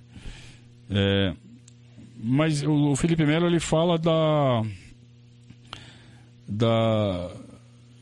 [0.90, 1.34] É,
[2.16, 4.62] mas o, Felipe Melo ele fala da
[6.48, 7.30] da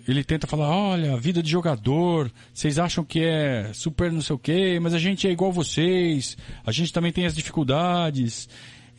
[0.09, 4.39] ele tenta falar, olha, vida de jogador, vocês acham que é super não sei o
[4.39, 8.49] quê, mas a gente é igual vocês, a gente também tem as dificuldades.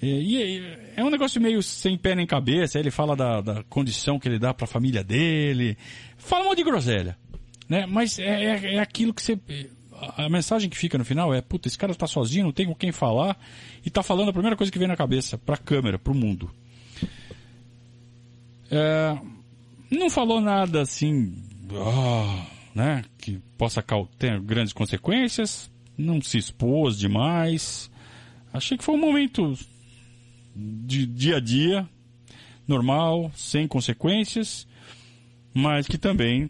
[0.02, 4.20] E, e é um negócio meio sem pé nem cabeça, ele fala da, da condição
[4.20, 5.78] que ele dá para a família dele,
[6.18, 7.18] fala um monte de groselha.
[7.70, 7.86] Né?
[7.86, 9.40] Mas é, é, é aquilo que você.
[10.16, 12.76] A mensagem que fica no final é: puta, esse cara tá sozinho, não tem com
[12.76, 13.38] quem falar,
[13.86, 16.52] e tá falando a primeira coisa que vem na cabeça, pra câmera, pro mundo.
[18.70, 19.18] É,
[19.90, 21.34] não falou nada assim,
[21.74, 22.46] ah,
[22.76, 23.84] né, que possa
[24.20, 27.90] ter grandes consequências, não se expôs demais.
[28.54, 29.58] Achei que foi um momento
[30.56, 31.88] de dia a dia,
[32.68, 34.68] normal, sem consequências,
[35.54, 36.50] mas que também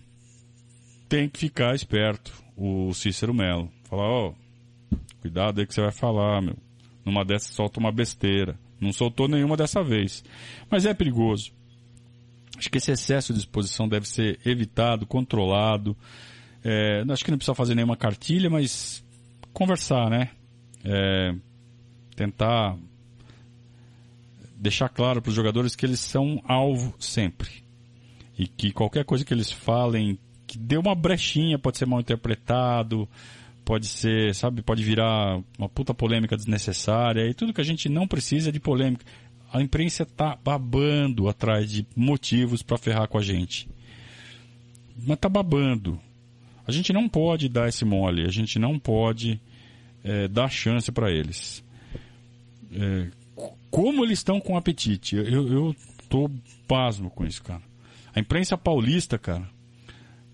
[1.07, 3.71] tem que ficar esperto, o Cícero Melo.
[3.83, 6.57] Falar, ó, oh, cuidado aí que você vai falar, meu.
[7.05, 8.59] Numa dessas solta uma besteira.
[8.81, 10.23] Não soltou nenhuma dessa vez.
[10.69, 11.51] Mas é perigoso.
[12.57, 15.95] Acho que esse excesso de exposição deve ser evitado, controlado.
[16.63, 19.03] É, acho que não precisa fazer nenhuma cartilha, mas
[19.53, 20.31] conversar, né?
[20.83, 21.33] É,
[22.15, 22.77] tentar
[24.55, 27.63] deixar claro para os jogadores que eles são alvo sempre.
[28.37, 30.17] E que qualquer coisa que eles falem,
[30.47, 33.07] que dê uma brechinha, pode ser mal interpretado,
[33.65, 37.29] pode ser, sabe, pode virar uma puta polêmica desnecessária.
[37.29, 39.05] E tudo que a gente não precisa é de polêmica
[39.51, 43.67] a imprensa tá babando atrás de motivos para ferrar com a gente.
[45.05, 45.99] Mas tá babando.
[46.67, 49.39] A gente não pode dar esse mole, a gente não pode
[50.03, 51.63] é, dar chance para eles.
[52.73, 53.07] É,
[53.71, 55.15] como eles estão com apetite?
[55.15, 55.75] Eu, eu
[56.09, 56.29] tô
[56.67, 57.61] pasmo com isso, cara.
[58.13, 59.47] A imprensa paulista, cara.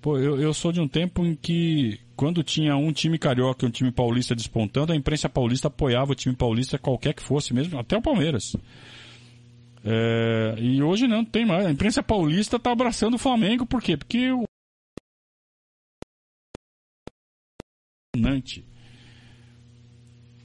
[0.04, 3.70] Pô, eu, eu sou de um tempo em que, quando tinha um time carioca e
[3.70, 7.80] um time paulista despontando, a imprensa paulista apoiava o time paulista, qualquer que fosse mesmo,
[7.80, 8.54] até o Palmeiras.
[9.82, 11.66] É, e hoje não tem mais.
[11.66, 13.95] A imprensa paulista está abraçando o Flamengo, por quê?
[13.95, 14.43] Porque o.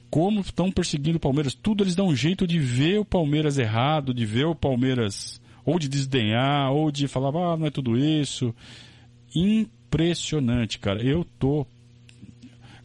[0.09, 1.53] Como estão perseguindo o Palmeiras?
[1.53, 5.81] Tudo eles dão um jeito de ver o Palmeiras errado, de ver o Palmeiras ou
[5.81, 8.55] de desdenhar, ou de falar, ah, não é tudo isso.
[9.35, 11.03] Impressionante, cara.
[11.03, 11.67] Eu tô.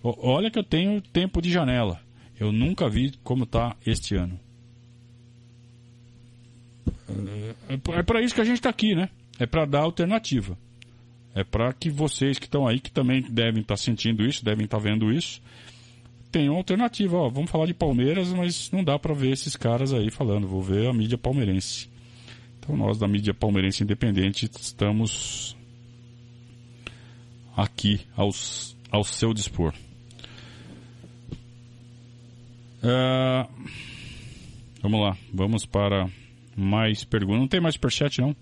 [0.03, 2.01] Olha que eu tenho tempo de janela.
[2.39, 4.39] Eu nunca vi como tá este ano.
[7.69, 9.09] É, é para isso que a gente está aqui, né?
[9.39, 10.57] É para dar alternativa.
[11.35, 14.65] É para que vocês que estão aí, que também devem estar tá sentindo isso, devem
[14.65, 15.41] estar tá vendo isso,
[16.31, 17.17] tenham alternativa.
[17.17, 20.47] Ó, vamos falar de Palmeiras, mas não dá para ver esses caras aí falando.
[20.47, 21.89] Vou ver a mídia palmeirense.
[22.59, 25.55] Então nós da mídia palmeirense independente estamos
[27.55, 29.73] aqui aos, ao seu dispor.
[32.83, 33.49] Uh,
[34.81, 36.09] vamos lá, vamos para
[36.55, 37.39] mais perguntas.
[37.39, 38.35] Não tem mais superchat, não?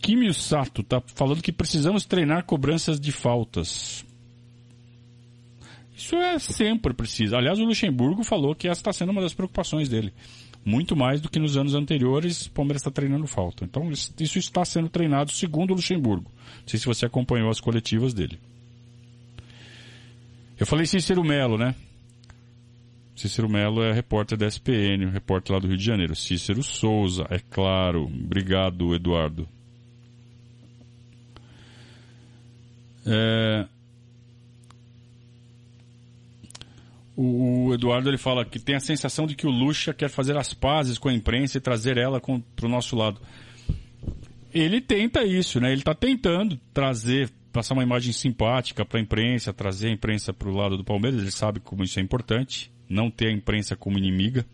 [0.00, 4.04] Kimio Sato tá falando que precisamos treinar cobranças de faltas.
[5.94, 7.36] Isso é sempre preciso.
[7.36, 10.14] Aliás, o Luxemburgo falou que essa está sendo uma das preocupações dele.
[10.64, 13.64] Muito mais do que nos anos anteriores, o Palmeiras está treinando falta.
[13.64, 16.30] Então, isso está sendo treinado segundo o Luxemburgo.
[16.60, 18.38] Não sei se você acompanhou as coletivas dele.
[20.58, 21.74] Eu falei Cícero Melo, né?
[23.16, 26.14] Cícero Melo é repórter da SPN, repórter lá do Rio de Janeiro.
[26.14, 28.04] Cícero Souza, é claro.
[28.04, 29.48] Obrigado, Eduardo.
[33.06, 33.66] É...
[37.22, 40.54] O, Eduardo ele fala que tem a sensação de que o Lucha quer fazer as
[40.54, 43.20] pazes com a imprensa e trazer ela para o nosso lado.
[44.54, 45.70] Ele tenta isso, né?
[45.70, 50.48] Ele está tentando trazer, passar uma imagem simpática para a imprensa, trazer a imprensa para
[50.48, 51.20] o lado do Palmeiras.
[51.20, 54.46] Ele sabe como isso é importante não ter a imprensa como inimiga,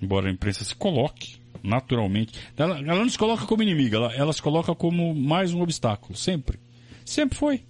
[0.00, 2.40] embora a imprensa se coloque naturalmente.
[2.56, 6.16] Ela, ela não se coloca como inimiga, ela, ela se coloca como mais um obstáculo,
[6.16, 6.58] sempre.
[7.04, 7.62] Sempre foi.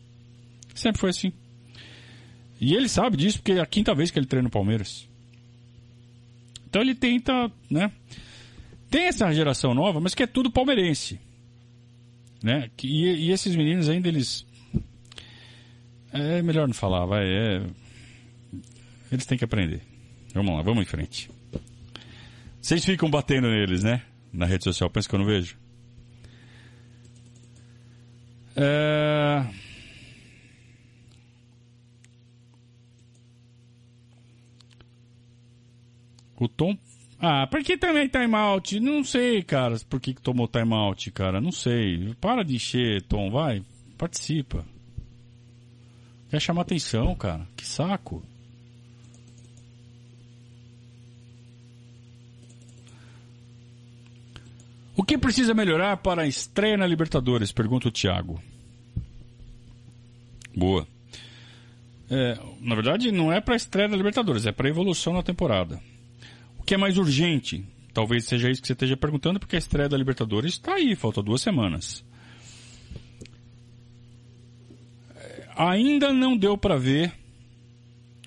[0.77, 1.33] Sempre foi assim.
[2.63, 5.09] E ele sabe disso porque é a quinta vez que ele treina o Palmeiras.
[6.65, 7.91] Então ele tenta, né?
[8.89, 11.19] Tem essa geração nova, mas que é tudo palmeirense.
[12.41, 12.71] Né?
[12.81, 14.47] E, e esses meninos ainda eles.
[16.13, 17.25] É melhor não falar, vai.
[17.25, 17.67] É,
[19.11, 19.83] eles têm que aprender.
[20.33, 21.29] Vamos lá, vamos em frente.
[22.61, 24.03] Vocês ficam batendo neles, né?
[24.33, 24.89] Na rede social.
[24.89, 25.57] Pensa que eu não vejo?
[28.55, 29.62] É...
[36.43, 36.77] O Tom.
[37.21, 38.81] Ah, por que também timeout?
[38.81, 39.77] Não sei, cara.
[39.89, 41.41] Por que, que tomou timeout, cara?
[41.41, 42.17] Não sei.
[42.21, 43.31] Para de encher, Tom.
[43.31, 43.63] Vai.
[43.97, 44.67] Participa.
[46.29, 47.47] Quer chamar atenção, cara.
[47.57, 48.25] Que saco.
[54.97, 57.53] O que precisa melhorar para a estreia na Libertadores?
[57.53, 58.43] Pergunta o Thiago.
[60.57, 60.89] Boa.
[62.11, 65.23] É, na verdade, não é para a estreia na Libertadores, é para a evolução na
[65.23, 65.81] temporada.
[66.63, 67.67] O que é mais urgente?
[67.93, 71.21] Talvez seja isso que você esteja perguntando, porque a estreia da Libertadores está aí, falta
[71.23, 72.05] duas semanas.
[75.57, 77.13] ainda não deu para ver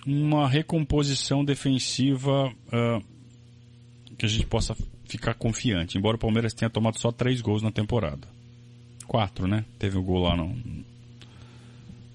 [0.05, 3.03] uma recomposição defensiva uh,
[4.17, 4.75] que a gente possa
[5.05, 5.97] ficar confiante.
[5.97, 8.27] Embora o Palmeiras tenha tomado só três gols na temporada.
[9.07, 9.65] Quatro, né?
[9.79, 10.55] Teve um gol lá no,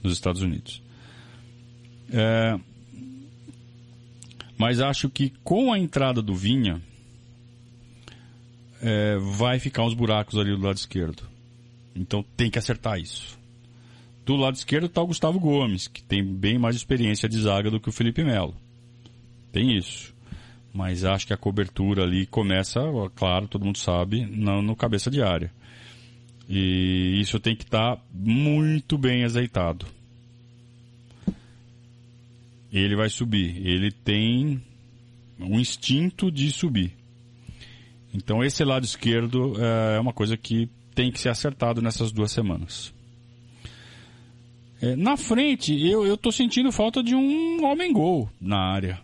[0.03, 0.83] nos Estados Unidos.
[2.12, 2.59] É,
[4.61, 6.83] mas acho que com a entrada do Vinha,
[8.83, 11.23] é, vai ficar uns buracos ali do lado esquerdo.
[11.97, 13.39] Então tem que acertar isso.
[14.27, 17.81] Do lado esquerdo está o Gustavo Gomes, que tem bem mais experiência de zaga do
[17.81, 18.55] que o Felipe Melo.
[19.51, 20.15] Tem isso.
[20.75, 22.83] Mas acho que a cobertura ali começa,
[23.17, 25.51] claro, todo mundo sabe, no, no cabeça de área.
[26.47, 29.87] E isso tem que estar tá muito bem azeitado.
[32.73, 33.66] Ele vai subir.
[33.66, 34.62] Ele tem
[35.39, 36.93] um instinto de subir.
[38.12, 39.55] Então esse lado esquerdo
[39.95, 42.93] é uma coisa que tem que ser acertado nessas duas semanas.
[44.83, 49.01] É, na frente, eu, tô sentindo falta de um homem-gol na área.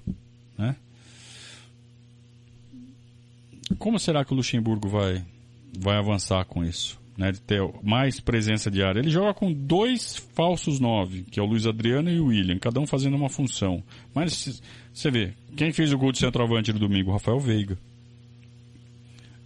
[0.56, 0.74] Né?
[3.78, 5.24] Como será que o Luxemburgo vai,
[5.78, 6.98] vai avançar com isso?
[7.16, 9.00] Né, de ter mais presença de área.
[9.00, 12.78] Ele joga com dois falsos nove, que é o Luiz Adriano e o William, cada
[12.78, 13.82] um fazendo uma função.
[14.14, 14.60] Mas
[14.92, 17.12] você vê, quem fez o gol de centroavante no domingo?
[17.12, 17.78] Rafael Veiga.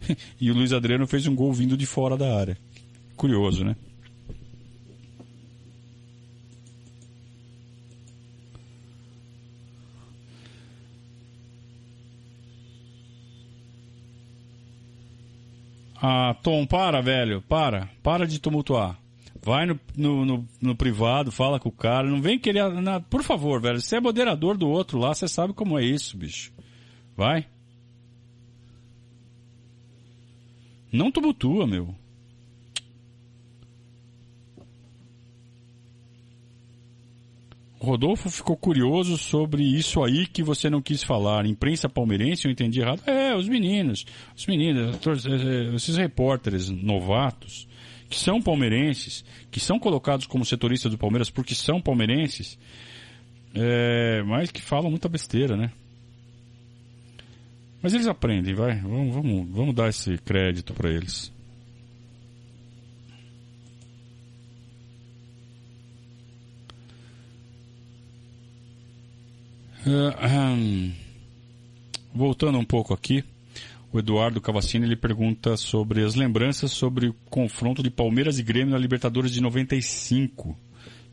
[0.40, 2.58] e o Luiz Adriano fez um gol vindo de fora da área.
[3.16, 3.76] Curioso, né?
[16.00, 17.90] Ah, Tom, para, velho, para.
[18.02, 18.98] Para de tumultuar.
[19.42, 22.08] Vai no, no, no, no privado, fala com o cara.
[22.08, 22.70] Não vem querer.
[22.80, 23.80] Na, por favor, velho.
[23.80, 26.52] Você é moderador do outro lá, você sabe como é isso, bicho.
[27.16, 27.46] Vai.
[30.92, 31.94] Não tumultua, meu.
[37.80, 41.46] Rodolfo ficou curioso sobre isso aí que você não quis falar.
[41.46, 43.02] Imprensa palmeirense, eu entendi errado.
[43.06, 44.04] É, os meninos,
[44.36, 47.66] os meninos, é, esses repórteres novatos,
[48.10, 52.58] que são palmeirenses, que são colocados como setoristas do Palmeiras porque são palmeirenses,
[53.54, 55.72] é, mas que falam muita besteira, né?
[57.80, 58.78] Mas eles aprendem, vai.
[58.78, 61.32] Vamos, vamos, vamos dar esse crédito para eles.
[69.86, 70.92] Uh,
[72.14, 73.24] voltando um pouco aqui,
[73.92, 78.72] o Eduardo Cavaccini ele pergunta sobre as lembranças sobre o confronto de Palmeiras e Grêmio
[78.72, 80.56] na Libertadores de 95,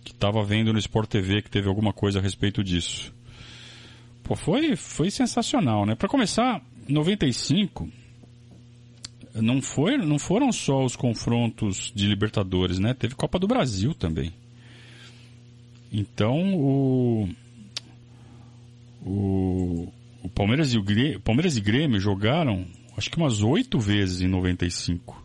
[0.04, 3.14] que estava vendo no Sport TV que teve alguma coisa a respeito disso.
[4.24, 5.96] Pô, foi, foi sensacional, né?
[5.96, 7.90] Para começar, 95
[9.34, 12.94] não foi, não foram só os confrontos de Libertadores, né?
[12.94, 14.34] Teve Copa do Brasil também.
[15.92, 17.30] Então o
[19.08, 22.66] o, o Palmeiras e o Grêmio, Palmeiras e Grêmio jogaram
[22.98, 25.24] acho que umas oito vezes em 95.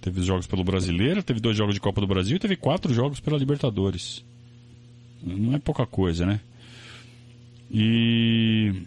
[0.00, 3.20] Teve jogos pelo Brasileiro, teve dois jogos de Copa do Brasil e teve quatro jogos
[3.20, 4.24] pela Libertadores.
[5.22, 6.40] Não é pouca coisa, né?
[7.70, 8.82] E.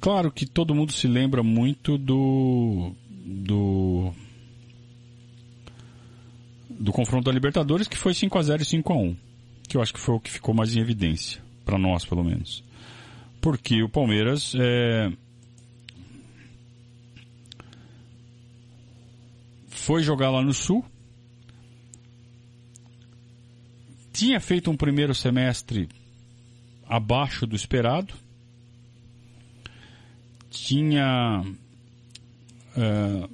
[0.00, 2.92] Claro que todo mundo se lembra muito do.
[3.08, 4.12] do.
[6.68, 9.29] do confronto da Libertadores, que foi 5 a 0 e 5 a 1
[9.70, 12.64] Que eu acho que foi o que ficou mais em evidência, para nós pelo menos.
[13.40, 15.12] Porque o Palmeiras é.
[19.68, 20.84] Foi jogar lá no Sul,
[24.12, 25.88] tinha feito um primeiro semestre
[26.84, 28.12] abaixo do esperado,
[30.50, 31.44] tinha
[32.76, 33.30] uh,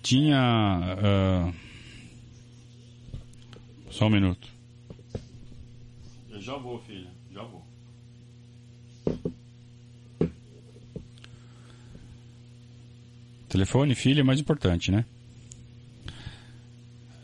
[0.00, 1.61] tinha uh,
[3.92, 4.48] só um minuto.
[6.30, 7.62] Eu já vou, filha, já vou.
[13.48, 15.04] Telefone, filha, é mais importante, né?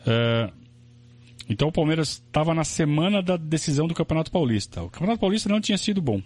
[0.05, 0.51] É,
[1.49, 4.83] então o Palmeiras estava na semana da decisão do Campeonato Paulista.
[4.83, 6.21] O Campeonato Paulista não tinha sido bom.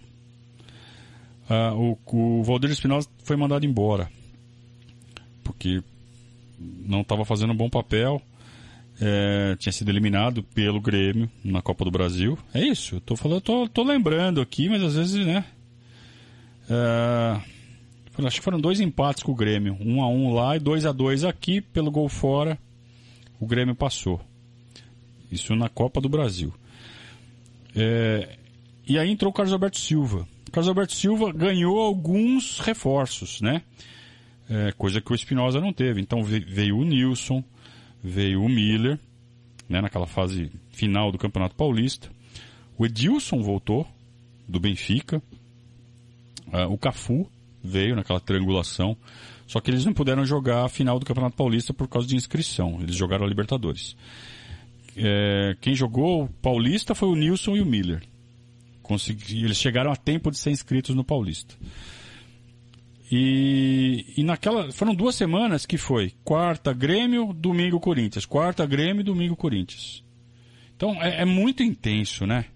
[1.48, 4.10] Uh, o, o Valdir Espinosa foi mandado embora.
[5.42, 5.82] Porque
[6.58, 8.20] não estava fazendo um bom papel.
[9.00, 12.38] É, tinha sido eliminado pelo Grêmio na Copa do Brasil.
[12.52, 15.44] É isso, eu tô falando, tô, tô lembrando aqui, mas às vezes, né?
[16.70, 17.40] É,
[18.24, 19.76] acho que foram dois empates com o Grêmio.
[19.80, 22.58] Um a um lá e dois a dois aqui pelo gol fora
[23.40, 24.20] o Grêmio passou.
[25.30, 26.54] Isso na Copa do Brasil.
[27.74, 28.36] É,
[28.86, 30.26] e aí entrou o Carlos Alberto Silva.
[30.48, 33.62] O Carlos Alberto Silva ganhou alguns reforços, né?
[34.48, 36.00] é, coisa que o Espinosa não teve.
[36.00, 37.42] Então veio o Nilson,
[38.04, 39.00] veio o Miller,
[39.66, 42.10] né, naquela fase final do Campeonato Paulista.
[42.76, 43.86] O Edilson voltou,
[44.46, 45.22] do Benfica.
[46.48, 47.26] Uh, o Cafu
[47.62, 48.94] veio naquela triangulação.
[49.46, 52.78] Só que eles não puderam jogar a final do Campeonato Paulista por causa de inscrição.
[52.80, 53.96] Eles jogaram a Libertadores.
[54.96, 58.02] É, quem jogou o Paulista foi o Nilson e o Miller.
[58.82, 61.54] Consegui, eles chegaram a tempo de ser inscritos no Paulista.
[63.10, 64.72] E, e naquela.
[64.72, 68.24] Foram duas semanas que foi quarta Grêmio, domingo Corinthians.
[68.24, 70.02] Quarta Grêmio, domingo Corinthians.
[70.76, 72.46] Então é, é muito intenso, né?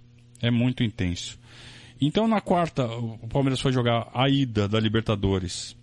[0.40, 1.38] É muito intenso.
[2.00, 5.76] Então na quarta, o Palmeiras foi jogar a ida da Libertadores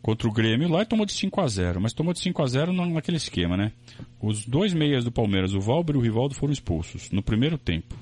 [0.00, 2.46] contra o Grêmio lá e tomou de 5 a 0 mas tomou de 5 a
[2.46, 3.72] 0 naquele esquema, né?
[4.20, 7.94] Os dois meias do Palmeiras, o Valber e o Rivaldo, foram expulsos no primeiro tempo.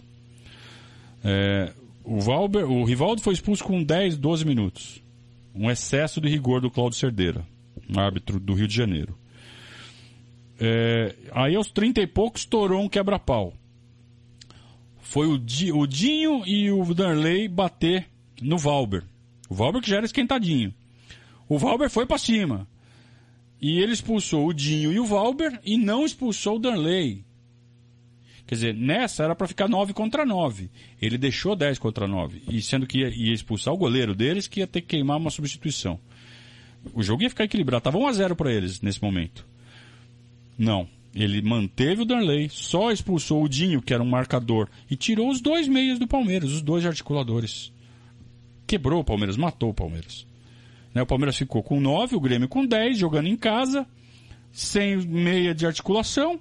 [1.23, 1.73] É,
[2.03, 5.03] o, Valber, o Rivaldo foi expulso com 10, 12 minutos.
[5.55, 7.47] Um excesso de rigor do Cláudio Cerdeira,
[7.89, 9.19] um árbitro do Rio de Janeiro.
[10.59, 13.55] É, aí aos 30 e poucos estourou um quebra-pau
[15.11, 18.07] foi o, Di, o Dinho e o Darley bater
[18.41, 19.03] no Valber.
[19.49, 20.73] O Valber que já era esquentadinho.
[21.49, 22.65] O Valber foi para cima.
[23.61, 27.25] E ele expulsou o Dinho e o Valber e não expulsou o Darley.
[28.51, 30.69] Quer dizer, nessa era para ficar 9 contra 9.
[31.01, 32.43] Ele deixou 10 contra 9.
[32.49, 35.31] E sendo que ia, ia, expulsar o goleiro deles, que ia ter que queimar uma
[35.31, 36.01] substituição.
[36.93, 37.85] O jogo ia ficar equilibrado.
[37.85, 39.47] Tava 1 a 0 para eles nesse momento.
[40.59, 40.89] Não.
[41.15, 45.41] Ele manteve o Darley, só expulsou o Dinho, que era um marcador, e tirou os
[45.41, 47.73] dois meias do Palmeiras, os dois articuladores.
[48.67, 50.27] Quebrou o Palmeiras, matou o Palmeiras.
[50.93, 53.87] Né, o Palmeiras ficou com 9, o Grêmio com 10, jogando em casa,
[54.51, 56.41] sem meia de articulação,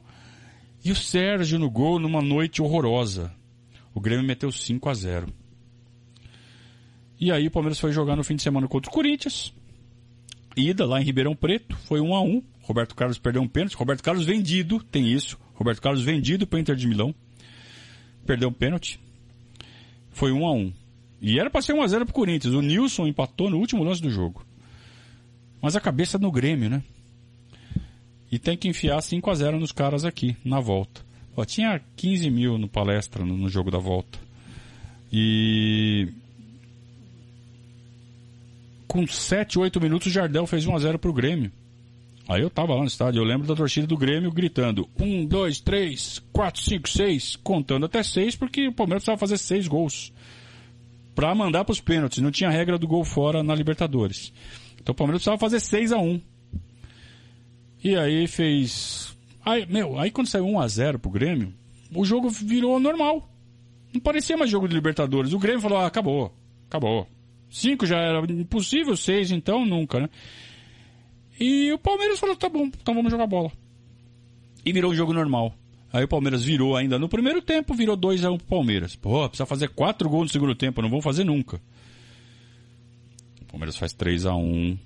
[0.83, 3.33] e o Sérgio no gol numa noite horrorosa.
[3.93, 5.27] O Grêmio meteu 5 a 0.
[7.19, 9.53] E aí o Palmeiras foi jogar no fim de semana contra o Corinthians.
[10.55, 13.75] Ida lá em Ribeirão Preto, foi 1 a 1 Roberto Carlos perdeu um pênalti.
[13.75, 15.39] Roberto Carlos vendido, tem isso.
[15.55, 17.15] Roberto Carlos vendido para Inter de Milão.
[18.27, 18.99] Perdeu um pênalti.
[20.11, 20.73] Foi 1 a 1
[21.19, 22.53] E era para ser 1 a 0 pro Corinthians.
[22.53, 24.45] O Nilson empatou no último lance do jogo.
[25.59, 26.83] Mas a cabeça no Grêmio, né?
[28.31, 31.01] E tem que enfiar 5 a 0 nos caras aqui, na volta.
[31.35, 34.19] Ó, tinha 15 mil no palestra no, no jogo da volta.
[35.11, 36.07] E
[38.87, 41.51] com 7, 8 minutos o Jardel fez 1 a 0 pro Grêmio.
[42.27, 45.59] Aí eu tava lá no estádio, eu lembro da torcida do Grêmio gritando: um, dois,
[45.59, 50.13] três, quatro, cinco, seis, contando até seis, porque o Palmeiras precisava fazer seis gols.
[51.15, 52.19] Pra mandar pros pênaltis.
[52.19, 54.31] Não tinha regra do gol fora na Libertadores.
[54.79, 56.21] Então o Palmeiras precisava fazer 6 a 1
[57.83, 59.15] E aí fez.
[59.45, 61.53] Aí, meu, aí quando saiu 1 a 0 pro Grêmio,
[61.93, 63.29] o jogo virou normal.
[63.93, 65.33] Não parecia mais jogo de Libertadores.
[65.33, 66.33] O Grêmio falou: ah, acabou,
[66.67, 67.07] acabou.
[67.49, 70.09] Cinco já era impossível, seis então nunca, né?
[71.39, 73.51] E o Palmeiras falou, tá bom, então vamos jogar bola.
[74.63, 75.55] E virou um jogo normal.
[75.91, 78.95] Aí o Palmeiras virou ainda no primeiro tempo, virou 2x1 um pro Palmeiras.
[78.95, 81.59] Pô, precisa fazer 4 gols no segundo tempo, não vão fazer nunca.
[83.41, 84.77] O Palmeiras faz 3x1.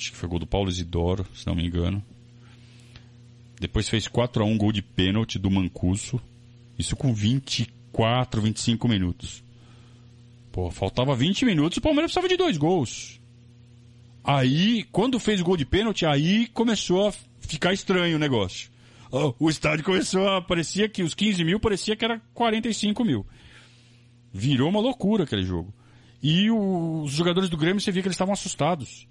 [0.00, 2.02] Acho que foi gol do Paulo Isidoro, se não me engano.
[3.60, 6.18] Depois fez 4x1 gol de pênalti do Mancuso.
[6.78, 9.44] Isso com 24, 25 minutos.
[10.50, 13.20] Pô, faltava 20 minutos e o Palmeiras precisava de dois gols.
[14.24, 18.70] Aí, quando fez o gol de pênalti, aí começou a ficar estranho o negócio.
[19.38, 20.40] O estádio começou a.
[20.40, 23.26] Parecia que os 15 mil parecia que era 45 mil.
[24.32, 25.74] Virou uma loucura aquele jogo.
[26.22, 29.09] E os jogadores do Grêmio, você via que eles estavam assustados.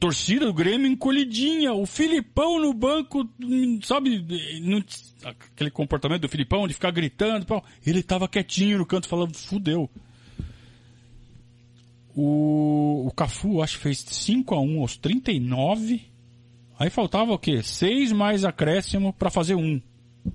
[0.00, 3.28] Torcida do Grêmio encolhidinha, o Filipão no banco,
[3.82, 4.24] sabe,
[5.22, 7.46] aquele comportamento do Filipão de ficar gritando,
[7.86, 9.90] ele estava quietinho no canto falando, fudeu.
[12.16, 16.00] O, o Cafu, acho que fez 5 a 1 aos 39.
[16.78, 17.62] Aí faltava o quê?
[17.62, 19.82] 6 mais acréscimo para fazer 1.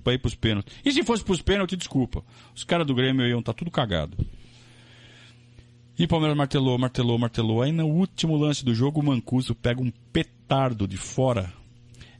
[0.04, 0.76] Pra ir pros pênaltis.
[0.84, 2.24] E se fosse pros pênaltis, desculpa.
[2.54, 4.16] Os caras do Grêmio iam estar tá tudo cagado.
[5.98, 7.62] E o Palmeiras martelou, martelou, martelou.
[7.62, 11.50] Aí no último lance do jogo, o Mancuso pega um petardo de fora.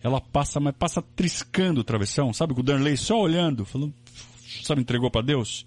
[0.03, 2.33] Ela passa, mas passa triscando o travessão.
[2.33, 2.55] Sabe?
[2.55, 3.93] Com o Darley só olhando, falando,
[4.63, 5.67] sabe, entregou para Deus.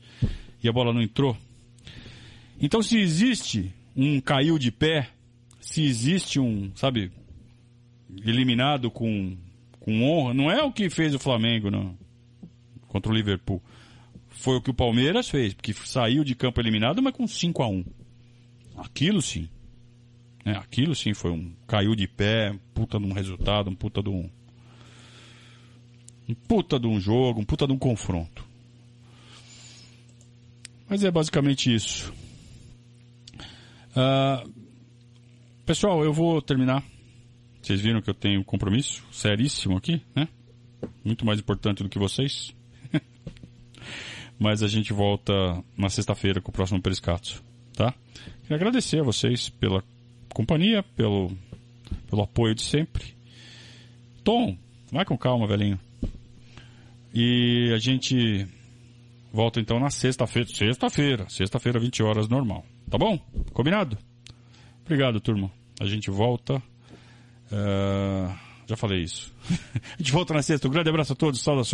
[0.63, 1.37] E a bola não entrou.
[2.59, 5.09] Então se existe um caiu de pé,
[5.61, 7.11] se existe um, sabe,
[8.25, 9.37] eliminado com,
[9.79, 11.95] com honra, não é o que fez o Flamengo não,
[12.87, 13.61] contra o Liverpool.
[14.29, 17.67] Foi o que o Palmeiras fez, porque saiu de campo eliminado, mas com 5 a
[17.67, 17.98] 1
[18.79, 19.49] Aquilo sim.
[20.45, 21.53] É, aquilo sim foi um.
[21.67, 24.29] Caiu de pé, puta de um resultado, um puta de um.
[26.27, 28.47] Um puta de um jogo, um puta de um confronto.
[30.87, 32.13] Mas é basicamente isso.
[33.95, 34.43] Ah,
[35.65, 36.83] pessoal, eu vou terminar.
[37.61, 40.27] Vocês viram que eu tenho um compromisso seríssimo aqui, né?
[41.03, 42.55] Muito mais importante do que vocês.
[44.39, 45.33] Mas a gente volta
[45.77, 47.43] na sexta-feira com o próximo Periscato,
[47.79, 47.93] tá?
[48.41, 49.81] Queria agradecer a vocês pela
[50.33, 51.31] companhia, pelo,
[52.09, 53.15] pelo apoio de sempre.
[54.21, 54.57] Tom,
[54.91, 55.79] vai com calma, velhinho.
[57.13, 58.45] E a gente
[59.31, 60.49] volta então na sexta-feira.
[60.49, 62.65] Sexta-feira, sexta-feira, 20 horas, normal.
[62.89, 63.17] Tá bom?
[63.53, 63.97] Combinado?
[64.83, 65.49] Obrigado, turma.
[65.79, 66.61] A gente volta.
[67.51, 68.29] eh,
[68.67, 69.33] já falei isso.
[69.49, 70.67] a gente volta na sexta.
[70.67, 71.41] Um grande abraço a todos.
[71.41, 71.67] Saudações.